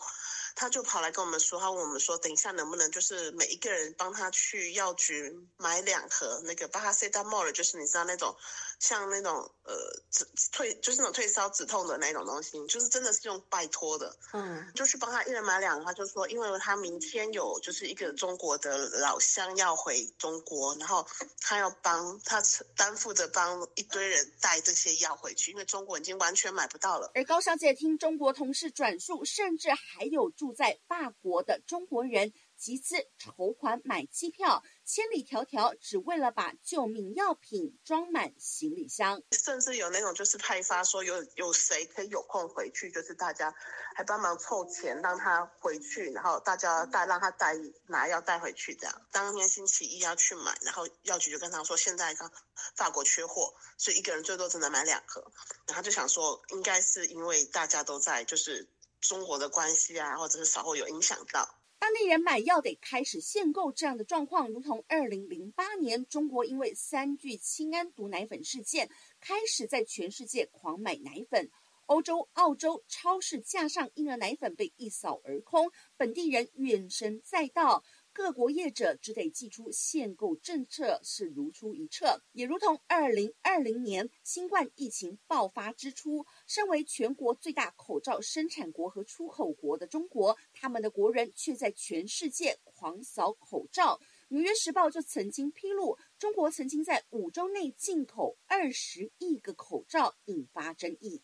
[0.55, 8.35] 他就跑来跟我们说，他问我们说，等一下能不能就是每一个人帮他去药局买两盒那个巴哈塞达莫尔，就是你知道那种
[8.81, 9.75] 像那种呃
[10.11, 21.07] 止退就是那种退烧止痛的那种东西，就是真的是用拜托的，嗯，就去帮他一人买两个，他就说，因为他明天有就是一个中国的老乡要回中国，然后
[21.41, 22.43] 他要帮他
[22.75, 39.23] 担负着帮一堆人带这些药回去，因为中国已经完全买不到了，而高小姐听中国同事转述，甚至还有住在法国的中国人集资筹款买机票，千里迢迢只为了把救命药品装满行李箱。
[39.33, 43.55] 甚至有那种就是派发说有有谁可以有空回去，就是大家
[43.97, 49.03] 还帮忙凑钱让他回去，然后大家带让他带拿药带回去这样。
[49.11, 52.31] 当天星期一要去买，然后药局就跟他说现在刚
[52.77, 55.25] 法国缺货，所以一个人最多只能买两盒。
[55.67, 58.69] 然后就想说应该是因为大家都在就是
[59.01, 61.57] 中国的关系啊，或者是稍后有影响到。
[61.81, 71.51] 当地人买药得开始限购，这样的状况如同二零零八年中国因为三聚氰胺毒奶粉事件，开始在全世界狂买奶粉。
[71.87, 77.83] 欧洲、澳洲超市架上婴儿奶粉被一扫而空，本地人怨声载道。
[78.13, 82.21] 各国业者只得祭出限购政策，是如出一辙。
[82.33, 93.97] 也如同二零二零年新冠疫情爆发之初，身为全国最大口罩生产国和出口国的中国，他们的国人却在全世界狂扫口罩。
[94.29, 101.23] 《纽约时报》就曾经披露，中国曾经在五周内进口二十亿个口罩，引发争议。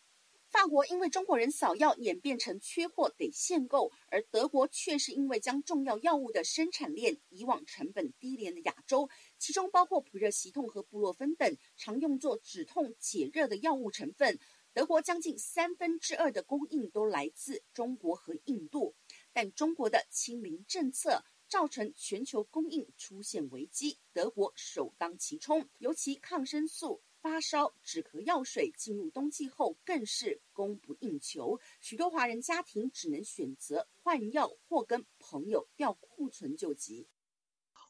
[0.56, 9.06] 法国因为中国人扫药演变成缺货得限购，而德国却是因为将重要药物的生产链移往成本低廉的亚洲，
[9.38, 14.38] 其中包括普热息痛和布洛芬等常用作止痛解热的药物成分。
[14.72, 18.94] 德国将近三分之二的供应都来自中国和印度，
[19.34, 27.02] 但中国的清零政策造成全球供应出现危机，德国首当其冲，尤其抗生素。
[27.28, 37.08] 发烧止咳药水进入冬季后更是供不应求，许多华人家庭只能选择换药或跟朋友调库存救急。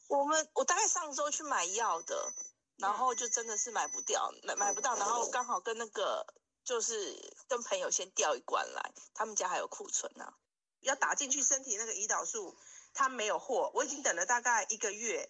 [0.07, 2.33] 我们我大概上周去买药的，
[2.77, 6.25] 然后就真的是买不掉，买买不到，然后刚好跟那个
[6.63, 7.15] 就是
[7.47, 10.33] 跟朋友先调一罐来，他们家还有库存呢，
[10.79, 12.57] 要打进去身体那个胰岛素，
[12.91, 15.29] 他没有货，我已经等了大概一个月。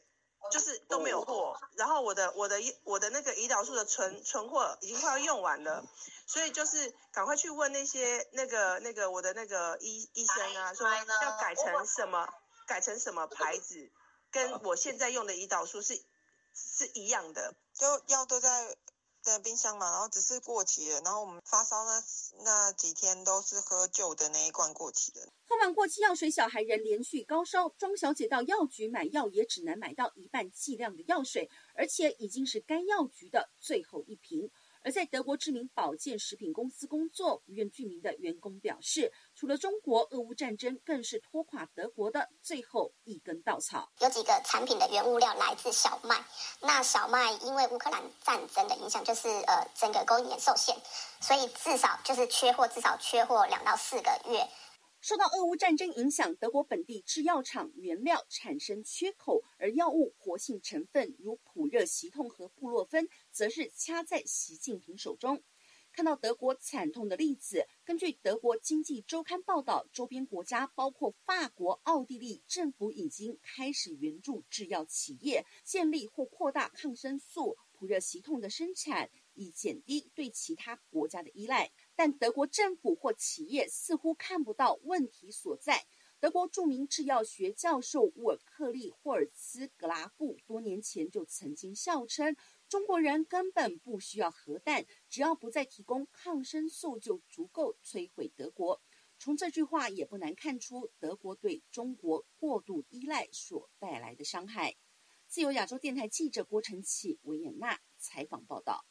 [0.51, 5.83] 就是都没有货，然后我的我的我的那个胰岛素的存存货已经快要用完了，
[6.25, 12.27] 所以就是赶快去问那些那个那个我的那个医医生啊，说要改成什么
[12.65, 13.91] 改成什么牌子，
[14.31, 16.01] 跟我现在用的胰岛素是
[16.53, 18.77] 是一样的，就药都在
[19.27, 22.01] 在冰箱嘛，然后只是过期了，然后我们发烧那
[22.45, 25.19] 那几天都是喝旧的那一罐过期的。
[25.49, 27.67] 喝完过期药水，小孩仍连续高烧。
[27.77, 34.49] 庄小姐到药局买药，也只能买到一半剂量的药水，而且已经是该药局的最后一瓶。
[34.81, 43.91] 而在德国知名保健食品公司工作、不愿具名的员工表示，除了中国，俄乌战争更是拖垮德国的最后一根稻草。
[43.99, 46.25] 有几个产品的原物料来自小麦，
[46.59, 50.75] 那小麦因为乌克兰战争的影响，就是呃整个供应链受限，
[51.21, 54.49] 所以至少就是缺货，至少缺货两到四个月。
[55.01, 65.43] 受到俄乌战争影响，德国本地制药厂原料产生缺口，而药物活性成分如普热息痛和布洛芬，则是掐在习近平手中。
[65.97, 79.09] 看到德国惨痛的例子，根据德国经济周刊报道，周边国家包括法国、奥地利，政府已经开始援助制药企业建立或扩大抗生素普热息痛的生产。
[79.33, 85.87] 以减低对其他国家的依赖，但德国政府或企业似乎看不到问题所在。
[86.19, 92.35] 德国著名制药学教授乌尔克利霍尔兹格拉布多年前就曾经笑称
[92.69, 98.81] ：“中国人根本不需要核弹，只要不再提供抗生素，就足够摧毁德国。”
[99.19, 104.75] 从这句话也不难看出德国对中国过度依赖所带来的伤害。
[105.27, 108.85] 自由亚洲电台记者郭晨启维也纳采访报道。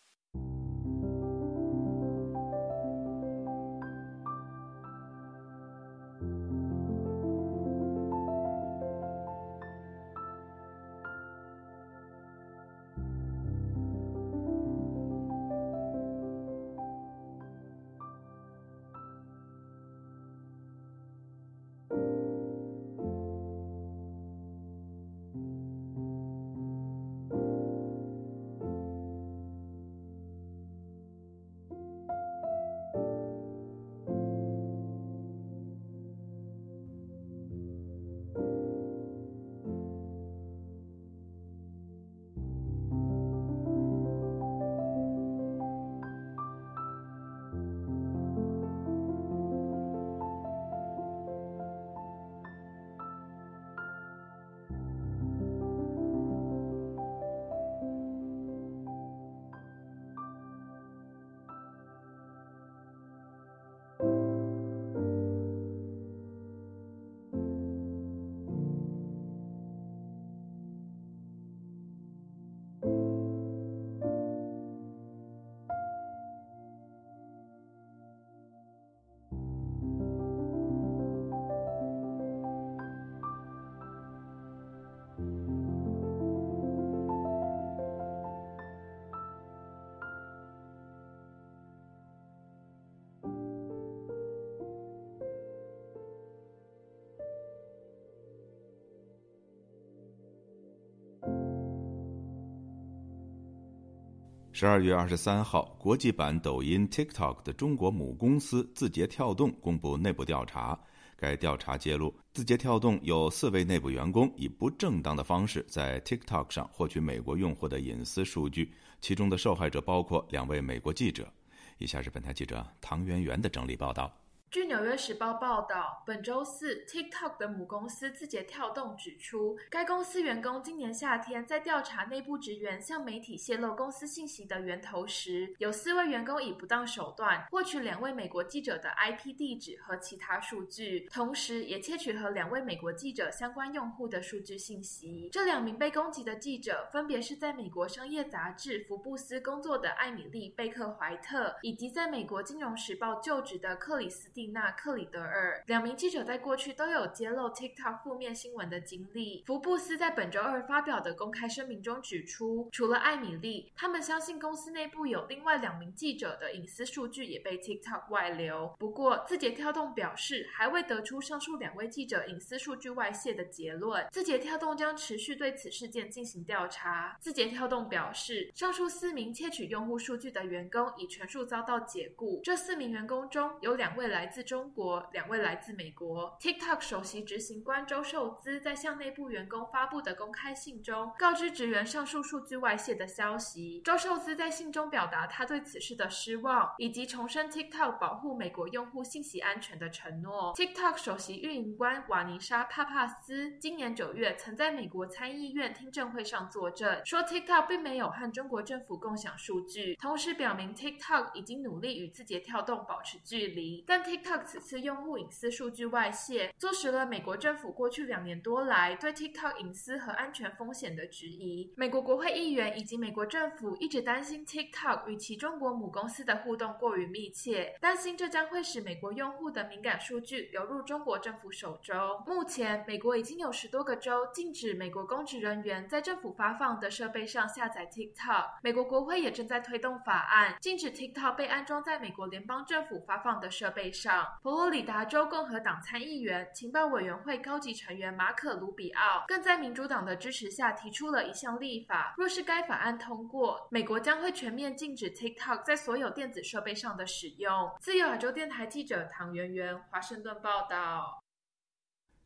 [104.58, 110.80] 十二月二十三号，国际版抖音 TikTok 的中国母公司字节跳动公布内部调查。
[111.14, 121.30] 该调查揭露，字节跳动有四位内部员工以不正当的方式在 TikTok 上获取美国用户的隐私数据，其中的受害者包括两位美国记者。
[121.76, 124.10] 以下是本台记者唐媛媛的整理报道。
[124.48, 145.28] 据《纽约时报》报道，本周四，TikTok 的母公司字节跳动指出，该公司员工今年夏天在调查内部职员向媒体泄露公司信息的源头时，有四位员工以不当手段获取两位美国记者的 IP 地址和其他数据，同时也窃取和两位美国记者相关用户的数据信息。
[145.32, 154.46] 这两名被攻击的记者分别是在美国商业杂志《福布斯》工作的艾米丽·贝克怀特，以及在美国《金融时报》就职的克里斯蒂。
[154.56, 159.42] 娜克里德尔两名记者在过去都有揭露 TikTok 负面新闻的经历。
[159.46, 168.74] 福布斯在本周二发表的公开声明中指出，除了艾米丽，他们相信公司内部有另外两名记者的隐私数据也被 TikTok 外流。
[168.78, 174.06] 不过，字节跳动表示还未得出上述两位记者隐私数据外泄的结论。
[174.12, 177.16] 字节跳动将持续对此事件进行调查。
[177.20, 182.40] 字节跳动表示，上述四名窃取用户数据的员工已全数遭到解雇。
[182.44, 184.36] 这四名员工中有两位来自。
[184.36, 186.36] 自中国，两位来自美国。
[186.38, 193.80] TikTok 首席执行官周受资在向内部员工发布的公开信中，告知职员上述数据外泄的消息。
[193.80, 200.54] 周受资在信中表达他对此事的失望，以及重申 TikTok 保护美国用户信息安全的承诺。
[200.54, 214.15] TikTok 首席运营官瓦尼莎·帕帕斯今年九月曾在美国参议院听证会上作证，说 TikTok 并没有和中国政府共享数据，同时表明 TikTok 已经努力与字节跳动保持距离，但 TikTok。
[214.16, 221.70] TikTok 此次用户隐私数据外泄，坐实了美国政府过去两年多来对 TikTok 隐私和安全风险的质疑。
[221.76, 231.94] 美国国会议员以及美国政府一直担心 TikTok 与其中国母公司的互动过于密切，担心这将会使美国用户的敏感数据流入中国政府手中。
[232.26, 238.46] 目前，美国已经有十多个州禁止美国公职人员在政府发放的设备上下载 TikTok。
[238.62, 244.05] 美国国会也正在推动法案，禁止 TikTok 被安装在美国联邦政府发放的设备上。
[244.42, 252.14] 佛罗里达州共和党参议员、情报委员会高级成员马可·卢比奥更在民主党的支持下提出了一项立法。
[252.16, 257.50] 若是该法案通过，美国将会全面禁止 TikTok 在所有电子设备上的使用。
[257.80, 261.22] 自由亚洲电台记者唐媛媛，华盛顿报道。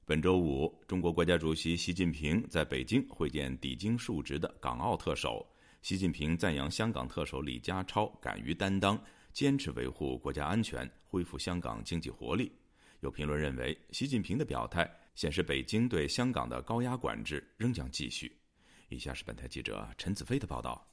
[0.04, 5.46] 本周五，中国国家主席习近平在北京会见抵京述职的港澳特首。
[5.82, 9.00] 习近平赞扬香港特首李家超敢于担当。
[9.32, 12.52] 坚持维护国家安全，恢复香港经济活力。
[13.00, 18.30] 有评论认为，习近平的表态显示北京对香港的高压管制仍将继续。
[18.88, 20.89] 以下是本台记者陈子飞的报道。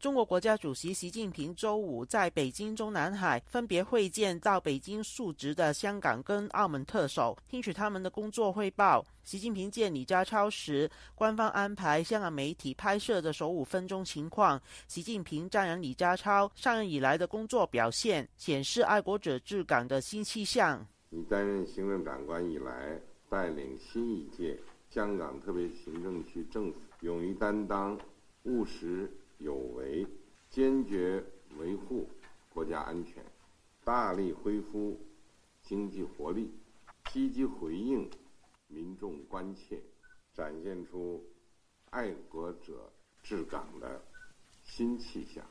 [0.00, 9.06] 中国国家主席习近平周五在北京、中南海分别会见到北京述职的香港跟澳门特首，听取他们的工作汇报。
[9.24, 14.58] 习近平见李家超时，官方安排香港媒体拍摄的首五分钟情况。
[14.88, 20.82] 习近平赞扬李家超上任以来的工作表现，显示爱国者治港的新气象。
[21.10, 22.98] 你担任行政长官以来，
[23.28, 27.98] 带领新一届香港特别行政区政府，勇于担当，
[28.44, 29.06] 务实。
[29.40, 30.06] 有为，
[30.50, 31.24] 坚决
[31.58, 32.06] 维护
[32.52, 33.24] 国家安全，
[33.82, 35.00] 大力恢复
[35.62, 36.50] 经济活力，
[37.10, 38.10] 积极回应
[38.68, 39.82] 民众关切，
[40.34, 41.24] 展现出
[41.88, 44.02] 爱国者治港的
[44.62, 45.44] 新气象。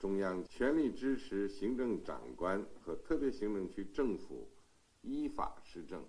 [0.00, 4.48] 中央全力支持行政长官和特别行政区政府
[5.02, 6.04] 依法施政，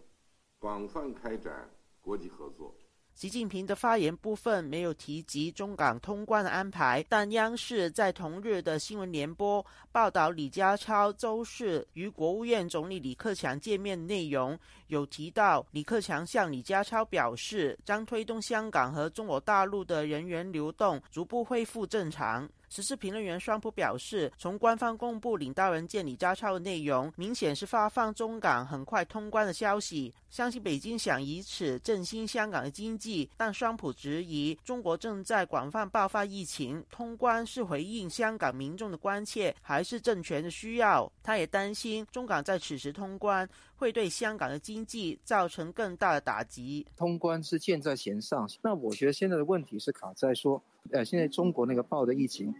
[0.57, 1.69] 广泛开展
[2.01, 2.73] 国际合作。
[3.19, 14.57] 习近平的发言部分没有提及中港通关的安排，但央视在同日的新闻联播报道李家超周四与国务院总理李克强见面内容，
[14.87, 22.49] 有提到李克强向李家超表示，将推动香港和中国大陆的人员流动逐步恢复正常。
[22.71, 30.13] 时事评论员双普表示，从官方公布领导人见李家超的内容，明显是发放中港很快通关的消息。
[30.29, 41.11] 相信北京想以此振兴香港的经济，但双普质疑中国正在广泛爆发疫情，通关是回应香港民众的关切，还是政权的需要？
[41.23, 46.85] 他也担心中港在此时通关会对香港的经济造成更大的打击。
[46.95, 50.61] 通关是箭在弦上，那我觉得现在的问题是卡在说。
[50.91, 52.51] 呃，现在中国那个报的疫情，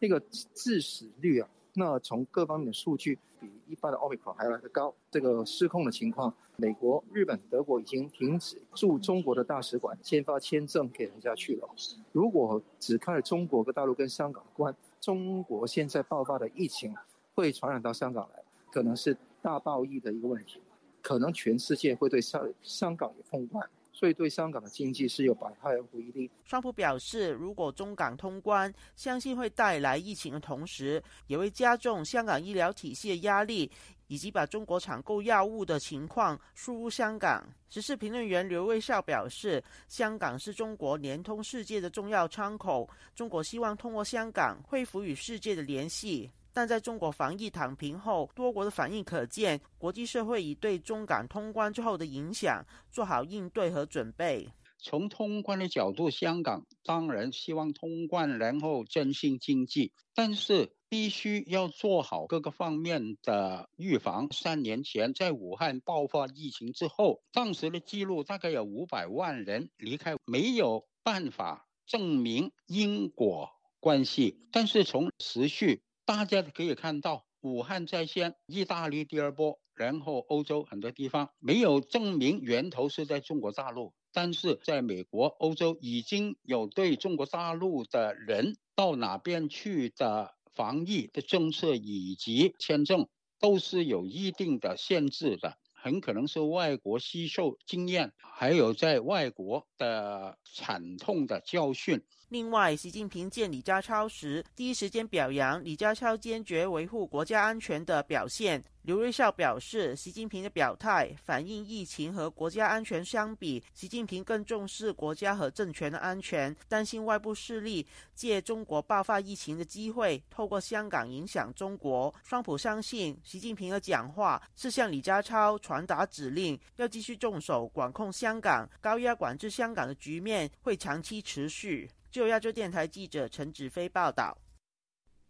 [0.00, 0.20] 那个
[0.52, 4.92] 致死率啊，那从各方面的数据比一般的奥密克戎还要来得高。
[5.10, 11.68] 这个失控的情况，美国、日本、德国已经停止驻中国的大使馆签发签证给人家去了。
[12.12, 16.94] 如果只看中国跟大陆跟香港关，中国现在爆发的疫情
[17.34, 18.42] 会传染到香港来，
[18.72, 20.60] 可能是大爆疫的一个问题，
[21.00, 23.68] 可能全世界会对香香港有封关。
[23.98, 26.30] 所以对香港的经济是有百害而无一利。
[26.44, 33.68] 川普表示，如果中港通关，相信会带来疫情的同时，也会加重香港医疗体系的压力，
[34.06, 37.44] 以及把中国抢购药物的情况输入香港。
[37.70, 46.30] 时事评论员刘卫少表示，香港是中国连通世界的重要窗口，中国希望通过香港恢复与世界的联系。
[46.52, 54.48] 但在中国防疫躺平后，多国的反应可见，国际社会已对中港通关之后的影响做好应对和准备。
[54.80, 64.28] 从通关的角度，香港当然希望通关，然后振兴经济，但是必须要做好各个方面的预防。
[64.30, 75.82] 三年前在武汉爆发疫情之后，当时的记录大概有五百万人离开，没有办法证明因果关系，但是从持续。
[76.08, 93.06] 大家可以看到，武汉在先，意大利第二波，然后欧洲很多地方没有证明源头是在中国大陆，但是在美国、欧洲已经有对中国大陆的人到哪边去的防疫的政策以及签证
[93.38, 102.02] 都是有一定的限制的，很可能是外国吸收经验，还有在外国的惨痛的教训。
[102.30, 108.62] 另外，习近平见李家超时，第一时间表扬李家超坚决维护国家安全的表现。
[108.82, 122.14] 刘瑞孝表示，习近平的表态反映疫情和国家安全相比，习近平更重视国家和政权的安全，担心外部势力借中国爆发疫情的机会，透过香港影响中国。
[122.22, 131.90] 双普相信，习近平的讲话是向李家超传达指令，要继续重手管控香港，高压管制香港的局面会长期持续。
[132.10, 134.36] 就亚洲电台记者陈子飞报道：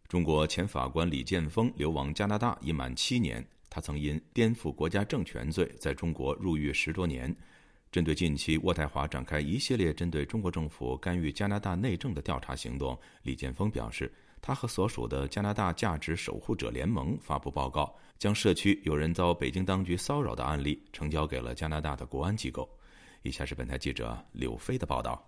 [0.07, 7.35] 中国前法官李建峰流亡加拿大已满七年，他曾因颠覆国家政权罪在中国入狱十多年。
[7.91, 14.09] 针对近期渥太华展开一系列针对中国政府干预加拿大内政的调查行动，李建峰表示，
[14.41, 22.69] 他和所属的加拿大价值守护者联盟发布报告，将社区有人遭北京当局骚扰的案例呈交给了加拿大的国安机构。
[23.23, 25.21] 以下是本台记者柳飞的报道。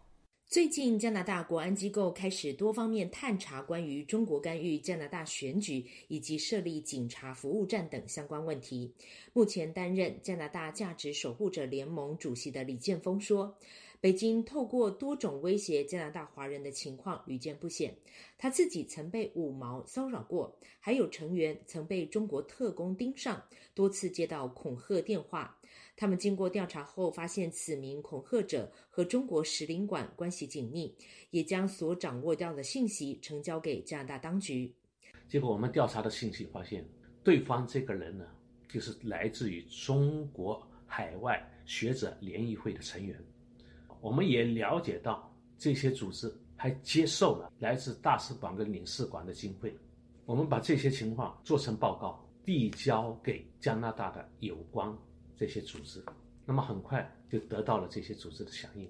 [0.52, 8.93] 最近，加拿大国安机构开始多方面探查关于中国干预加拿大选举以及设立警察服务站等相关问题。
[9.32, 13.56] 目前担任加拿大价值守护者联盟主席的李建峰说。
[14.02, 17.95] 北京透过多种威胁加拿大华人的情况屡见不鲜，
[18.36, 23.41] 他自己曾被五毛骚扰过，还有成员曾被中国特工盯上，
[23.76, 25.56] 多次接到恐吓电话。
[25.96, 30.96] 他们经过调查后发现，此名恐吓者和中国使领馆关系紧密，
[31.30, 34.74] 也将所掌握到的信息呈交给加拿大当局。
[35.28, 36.84] 结果我们调查的信息发现，
[37.24, 38.26] 对方这个人呢，
[38.68, 43.16] 就是来自于中国海外学者联谊会的成员。
[44.00, 49.72] 我们也了解到，这些组织还接受了来自大使馆跟领事馆的经费。
[50.26, 54.92] 我们把这些情况做成报告，递交给加拿大的有关
[55.42, 56.06] 这些组织，
[56.46, 58.88] 那么很快就得到了这些组织的响应。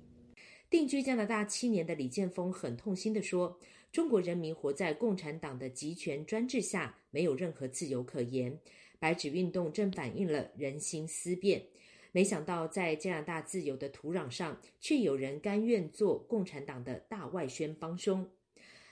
[0.70, 3.58] 定居加拿大七年的李建峰很痛心地说
[3.90, 8.60] ：“中国人民活在共产党的集权专制下，没有任何自由可言。
[9.00, 11.64] 白纸运动正反映了人心思变。”
[12.12, 18.30] 没想到，在加拿大自由的土壤上，却有人甘愿做共产党的大外宣帮凶。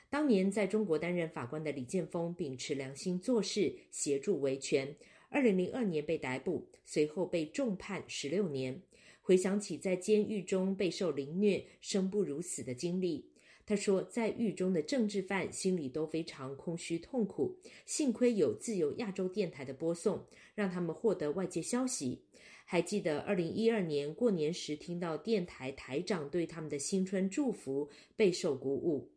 [0.09, 4.95] 当年在中国担任法官的李建峰秉持良心做事，协助维权。
[5.29, 8.81] 二零零二年被逮捕，随后被重判十六年。
[9.21, 13.29] 回想起在监狱中备受凌虐、生不如死的经历，
[13.63, 17.55] 他说，在狱中的政治犯心里都非常空虚痛苦。
[17.85, 20.25] 幸亏有自由亚洲电台的播送，
[20.55, 22.23] 让他们获得外界消息。
[22.65, 29.11] 还记得二零一二年过年时，听到电台台长对他们的新春祝福，备受鼓舞。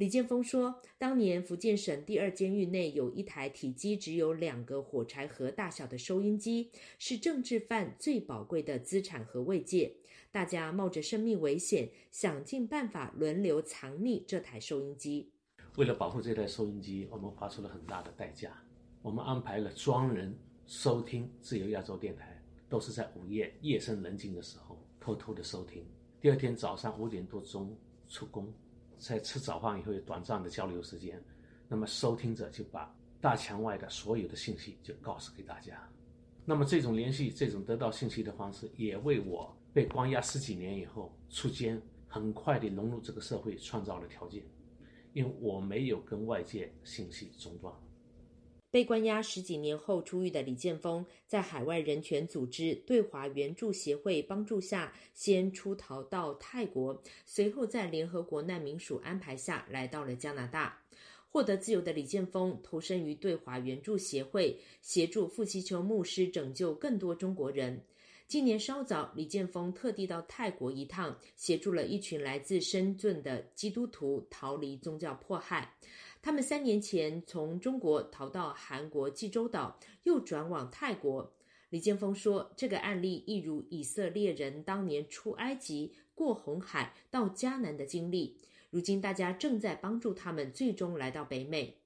[0.00, 9.94] 李建峰说，当年福建省第二监狱内有一台体积只有两个火柴盒大小的收音机，是政治犯最宝贵的资产和慰藉。
[10.32, 15.30] 大家冒着生命危险，想尽办法轮流藏匿这台收音机。
[15.76, 18.56] 为了保护这台收音机，我们花出了很大的代价。
[19.02, 20.34] 我们安排了专人
[20.66, 22.42] 收听自由亚洲电台。
[22.70, 25.84] 都是在午夜夜深人静的时候偷偷的收听。
[26.20, 27.76] 第二天早上五点多钟
[28.08, 28.50] 出工，
[29.00, 31.20] 在吃早饭以后有短暂的交流时间，
[31.66, 35.82] 那么收听者就把大墙外的所有的信息就告诉给大家。
[36.44, 44.42] 那么这种联系、这种得到信息的方式，也为我被关押十几年以后出监，很快的融入这个社会创造了条件。
[45.12, 47.74] 因为我没有跟外界信息中断。
[48.70, 60.80] 被关押十几年后出狱的李建峰，在海外人权组织对华援助协会帮助下，先出逃到泰国，随后在联合国难民署安排下来到了加拿大。
[61.32, 67.80] 获得自由的李建峰投身于对华援助协会，协助傅其秋牧师拯救更多中国人。
[68.30, 75.74] 今年稍早，李建峰特地到泰国一趟，协助了一群来自深圳的基督徒逃离宗教迫害。
[76.22, 81.28] 他们三年前从中国逃到韩国济州岛，又转往泰国。
[81.70, 88.38] 李建峰说：“这个案例一如以色列人当年出埃及、过红海到迦南的经历。
[88.70, 91.76] 如今大家正在帮助他们，最终来到北美。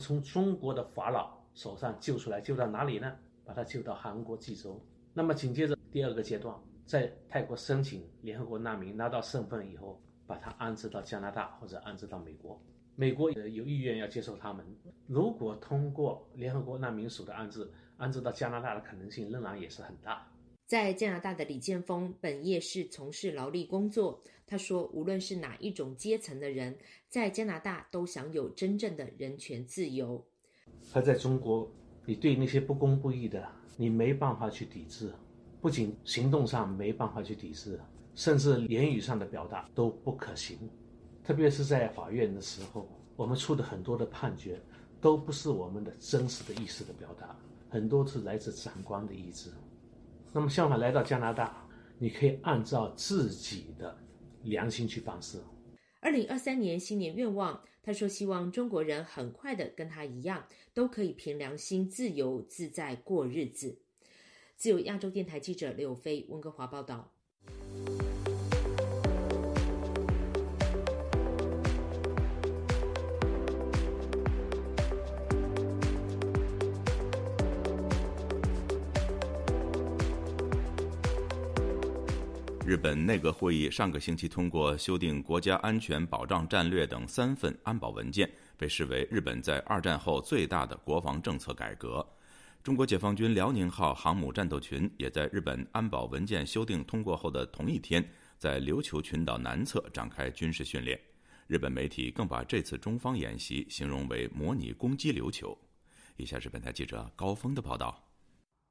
[0.00, 3.16] 从中国的法老手上救出来，救到哪里呢？
[3.42, 4.78] 把他救到韩国济州。
[5.14, 6.54] 那么紧接着第二个阶段，
[6.84, 12.60] 在泰国申请联合国难民，拿到身份以后，把他安置到加拿大或者安置到美国。”
[12.96, 14.64] 美国有意愿要接受他们，
[15.08, 20.28] 如果通过联合国难民署的安置，安置到加拿大的可能性仍然也是很大。
[20.66, 26.76] 在加拿大的李建峰本业是从事劳力工作，他说，无论是哪一种阶层的人，
[27.08, 30.24] 在加拿大都享有真正的人权自由。
[30.92, 31.68] 他在中国，
[32.06, 33.44] 你对那些不公不义的，
[33.76, 35.12] 你没办法去抵制，
[35.60, 37.80] 不仅行动上没办法去抵制，
[38.14, 40.58] 甚至言语上的表达都不可行。
[41.22, 44.60] 特别是在法院的时候，我们出的很多的判决，
[45.00, 47.36] 都不是我们的真实的意思的表达，
[47.70, 49.50] 很多是来自长官的意志。
[50.32, 51.66] 那么相反，来到加拿大，
[51.98, 53.96] 你可以按照自己的
[54.42, 55.40] 良心去办事。
[56.00, 63.78] 二零二三年新年愿望，他说希望中国人很快的跟他一样，都可以凭良心、自由自在过日子。
[64.56, 67.13] 自由亚洲电台记者刘飞温哥华报道。
[82.74, 92.04] 日本内阁会议上个星期通过修订国家安全保障战略等三份安保文件，被视为日本在二战后最大的国防政策改革。
[92.64, 98.04] 中国解放军辽宁号航母战斗群也在日本安保文件修订通过后的同一天，
[98.38, 101.00] 在琉球群岛南侧展开军事训练。
[101.46, 105.56] 日本媒体更把这次中方演习形容为模拟攻击琉球。
[106.16, 108.03] 以下是本台记者高峰的报道：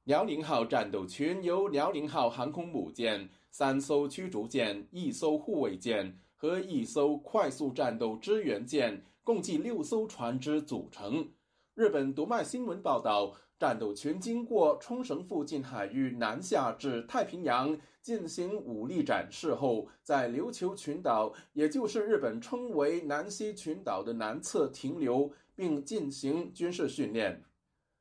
[0.06, 3.30] 辽宁号战斗群由辽宁号航空母舰。
[3.50, 11.30] 三艘驱逐舰、一艘护卫舰和一艘快速战斗支援舰，共计六艘船只组成。
[11.76, 27.42] 日本读卖新闻报道，战斗群经过冲绳附近海域南下至太平洋进行武力展示后，在琉球群岛，也就是日本称为南西群岛的南侧停留，并进行军事训练。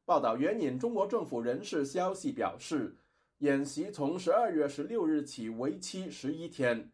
[0.05, 2.97] 报道援引中国政府人士消息表示。
[3.39, 6.93] 演习从十二月十六日起为期十一天，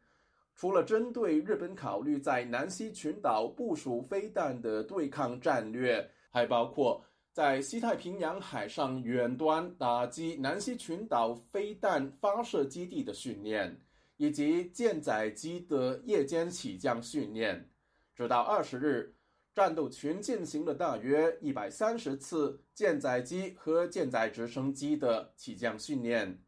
[0.55, 7.05] 除了针对日本考虑在南西群岛部署飞弹的对抗战略，还包括
[7.35, 13.79] 在西太平洋海上远端打击南西群岛飞弹发射基地的训练，
[14.17, 17.69] 以及舰载机的夜间起降训练。
[18.15, 19.15] 直到二十日，
[19.59, 26.41] 战斗群进行了大约一百三十次舰载机和舰载直升机的起降训练。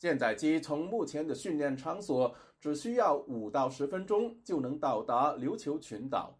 [0.00, 6.36] 舰载机从目前的训练场所只需要五到十分钟就能到达琉球群岛。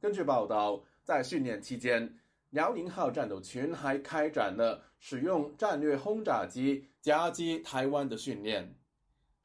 [0.00, 2.12] 根据报道，在训练期间，
[2.50, 8.74] 辽宁号战斗群还开展了使用战略轰炸机夹击台湾的训练。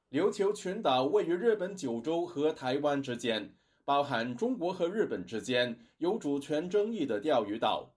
[0.09, 3.53] 琉球群岛位于日本九州和台湾之间，
[3.86, 7.89] 包含中国和日本之间有主权争议的钓鱼岛。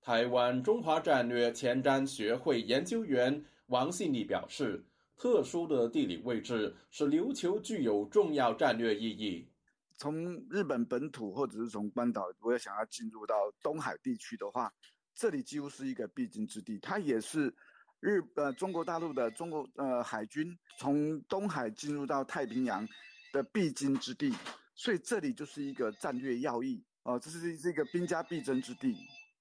[0.00, 4.84] 台湾中华战略前瞻学会研究员王信立表示。
[5.16, 9.48] 特殊的地理位置使琉球具有重要战略意义。
[9.96, 14.68] 从日本本土或者是从关岛，如果想要进入到东海地区的话，
[15.14, 16.76] 这里几乎是一个必经之地。
[16.80, 17.54] 它也是
[18.00, 22.84] 日呃中国大陆的中国呃海军从东海进入到太平洋
[23.32, 24.34] 的必经之地，
[24.74, 28.96] 所以这里就是一个战略要义哦，这是这个兵家必争之地。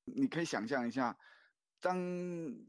[0.05, 1.17] 你可以想象一下。
[1.79, 1.97] 当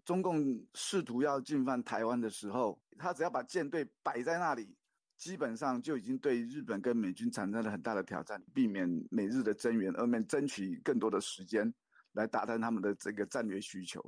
[0.04, 4.76] 中共试图要进犯台湾的时候，他只要把舰队摆在那里，
[5.16, 11.72] 基本上就已经对日本跟美军产生了很大的挑战，避免美日的增援，而们争取更多的时间
[12.14, 14.04] 来达成他们的这个战略需求。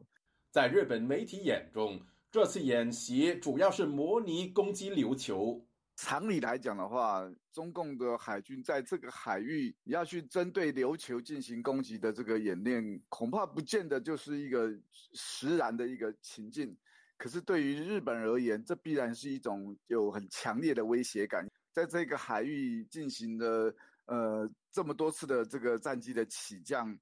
[0.50, 5.64] 在日本媒体眼中，这次演习主要是模拟攻击琉球。
[5.96, 14.70] 常理来讲的话，中共的海军在这个海域要去针对琉球进行攻击的这个演练，恐怕不见得就是一个
[15.14, 16.76] 实然的一个情境。
[17.16, 23.74] 可是对于日本而言，这必然是一种有很强烈的威胁感，在这个海域进行的
[24.04, 26.94] 呃这么多次的这个战机的起降，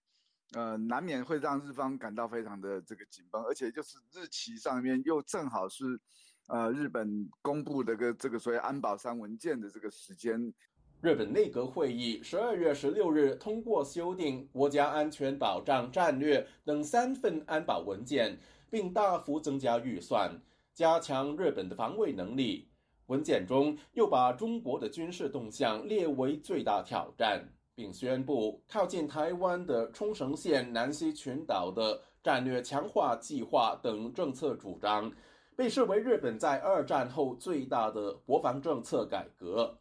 [0.52, 6.00] 呃，难免会让日方感到非常的这个紧绷，而且就是日期上面又正好是。
[6.48, 10.52] 呃，日本公布的个这个所谓安保三文件的这个时间，
[11.00, 18.38] 日本内阁会议十二月十六日通过修订国家安全保障战略等三份安保文件，
[18.70, 20.38] 并大幅增加预算，
[20.74, 22.68] 加强日本的防卫能力。
[23.06, 27.42] 文件中又把中国的军事动向列为最大挑战，
[27.74, 35.10] 并宣布靠近台湾的冲绳县南西群岛的战略强化计划等政策主张。
[35.56, 39.78] 被视为日本在二战后最大的国防政策改革。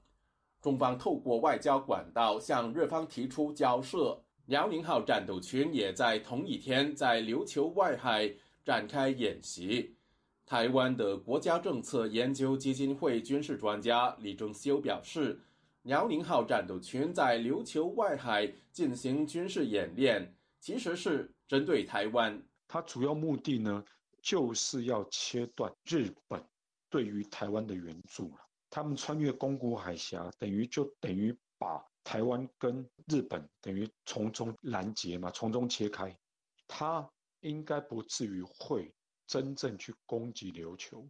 [0.61, 4.19] 中方透过外交管道向日方提出交涉。
[4.47, 8.29] 辽宁号战斗群也在同一天在琉球外海
[8.65, 9.95] 展开演习。
[10.45, 15.39] 台湾的国家政策研究基金会军事专家李正修表示，
[15.83, 22.41] 辽宁号战斗群在琉球外海进行军事演练，其实是针对台湾。
[22.67, 23.83] 它主要目的呢？
[24.23, 26.43] 就是要切断日本
[26.89, 28.37] 对于台湾的援助了。
[28.69, 36.17] 他们穿越宫古海峡，等于就等于把台湾跟日本等于从中拦截嘛，从中切开。
[36.67, 37.07] 他
[37.41, 38.91] 应该不至于会
[39.27, 41.07] 真正去攻击琉球，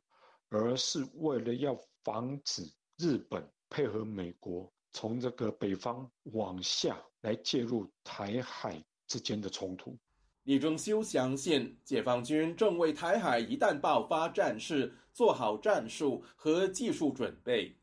[0.49, 2.63] 而是为了要防止
[2.97, 9.97] 日本配合美国从这个北方往下来介入台海之间的冲突。
[10.43, 17.73] 李正修相信，解放军正为台海一旦爆发战事做好战术和技术准备。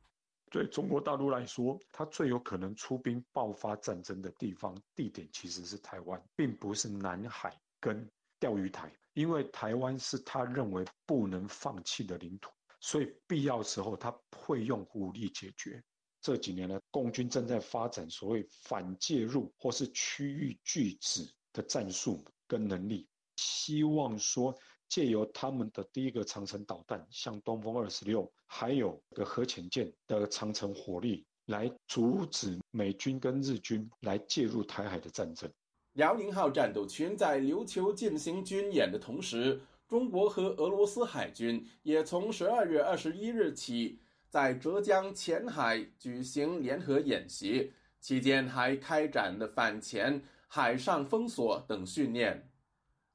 [0.51, 8.07] 对中国大陆来说，它最有可能出兵爆发战争的地方地点其实是台湾，并不是南海跟
[8.39, 15.83] 钓鱼台，因为台湾是他认为不能放弃的领土，所以必要时候他会用武力解决。
[16.21, 22.23] 这几年呢，共军正在发展所谓反介入或是区域拒止的战术。
[22.51, 24.53] 跟能力，希望说
[24.89, 35.49] 借由他们的第一个长城导弹，像东风二十六，还有个核潜舰的长城火力，来阻止美军跟日军来介入台海的战争。
[35.93, 50.21] 辽宁号战斗群在琉球进行军演的同时，中国和俄罗斯海军也从十二月二十一日起在浙江前海举行联合演习，期间还开展了反潜。
[50.53, 52.51] 海上封锁等训练。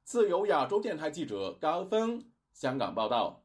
[0.04, 2.24] 自由亚洲电台记者高峰
[2.54, 3.42] 香港报道。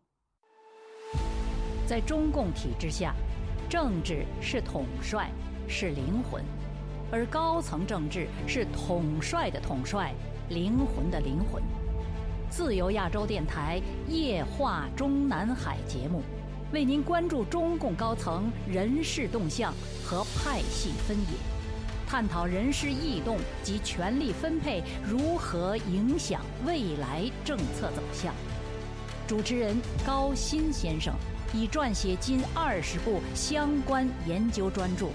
[1.86, 3.14] 在中共体制下，
[3.70, 5.30] 政治是统帅，
[5.68, 6.42] 是灵魂；
[7.12, 10.14] 而高层政治是统帅的统帅，
[10.48, 11.62] 灵魂的灵魂。
[12.50, 16.22] 自由亚洲电台夜话中南海节目，
[16.72, 19.74] 为您关注中共高层人事动向
[20.06, 21.61] 和派系分野。
[22.12, 28.36] 探讨人事异动及权力分配如何影响未来政策走向。
[29.26, 31.16] 主持人高鑫先生
[31.54, 35.08] 已撰写近二十部相关研究专著，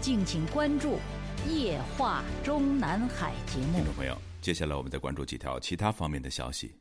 [0.00, 1.00] 敬请关注
[1.52, 3.78] 《夜话中南海》节目。
[3.78, 6.76] 听众朋友，接下来我们再关注几条其他方面的消息。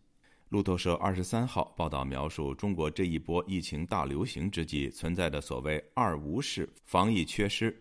[0.50, 7.76] 路透社二十三号报道描述，中国这一波疫情大流行之际存在的所谓“二无”式防疫缺失。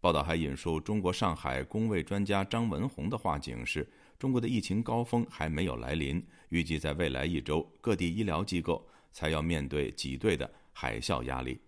[0.00, 3.86] 报道还引述中国上海工卫专家张文宏的话，警示
[4.18, 11.60] 中国的疫情高峰还没有来临，预计在未来一周，各地医疗机构才要面对挤兑的海啸压力。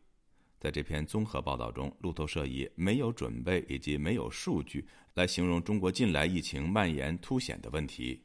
[0.59, 8.22] 在这篇综合报道中，路透社以“没有准备”以及“没有数据”来形容中国近来疫情蔓延凸显的问题。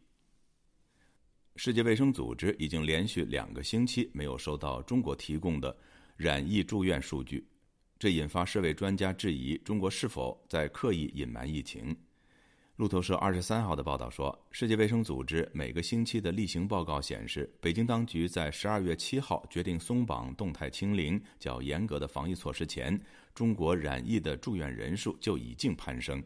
[1.55, 5.75] 世界卫生组织已经连续两个星期没有收到中国提供的
[6.15, 7.45] 染疫住院数据。
[7.99, 11.95] 这引发世卫专家质疑中国是否在刻意隐瞒疫情。
[12.75, 22.99] 路透社二十三号的报道说，世界卫生组织每个星期的例行报告显示，北京当局在十二月七号决定松绑动态清零、较严格的防疫措施前，
[23.33, 26.23] 中国染疫的住院人数就已经攀升。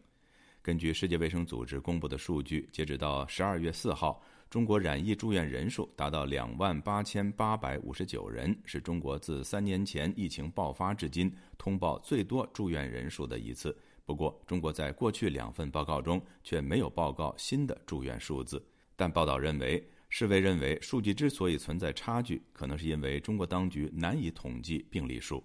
[0.61, 4.21] 根据世界卫生组织公布的数据，截止到十二月四号。
[4.51, 13.73] 中国染疫住院人数达到两万八千八百五十九人，是中国自三年前疫情爆发至今通报最多住院人数的一次。
[14.05, 18.61] 不过，中国在过去两份报告中却没有报告新的住院数字。
[18.97, 25.41] 但报道认为，世卫认为数据之所以存在差距，可能是因为中国当局难以统计病例数。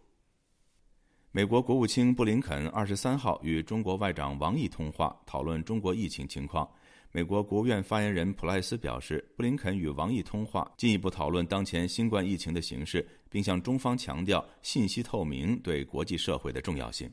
[1.31, 6.69] 美国国务卿布林肯二十三号与中国外长王毅通话，讨论中国疫情情况。
[7.17, 17.11] 美国国务院发言人普莱斯表示，布林肯与王毅通话，进一步讨论当前新冠疫情的形势，并向中方强调信息透明对国际社会的重要性。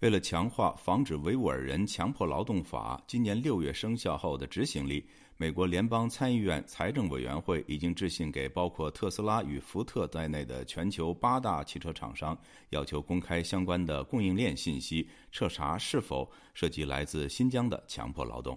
[0.00, 5.02] 为了强化防止维吾尔人强迫劳动法今年六月生效后的执行力。
[5.38, 18.56] 美国联邦参议院财政委员会已经致信给包括特斯拉与福特在内的全球八大汽车厂商，要求公开相关的供应链信息，彻查是否涉及来自新疆的强迫劳动。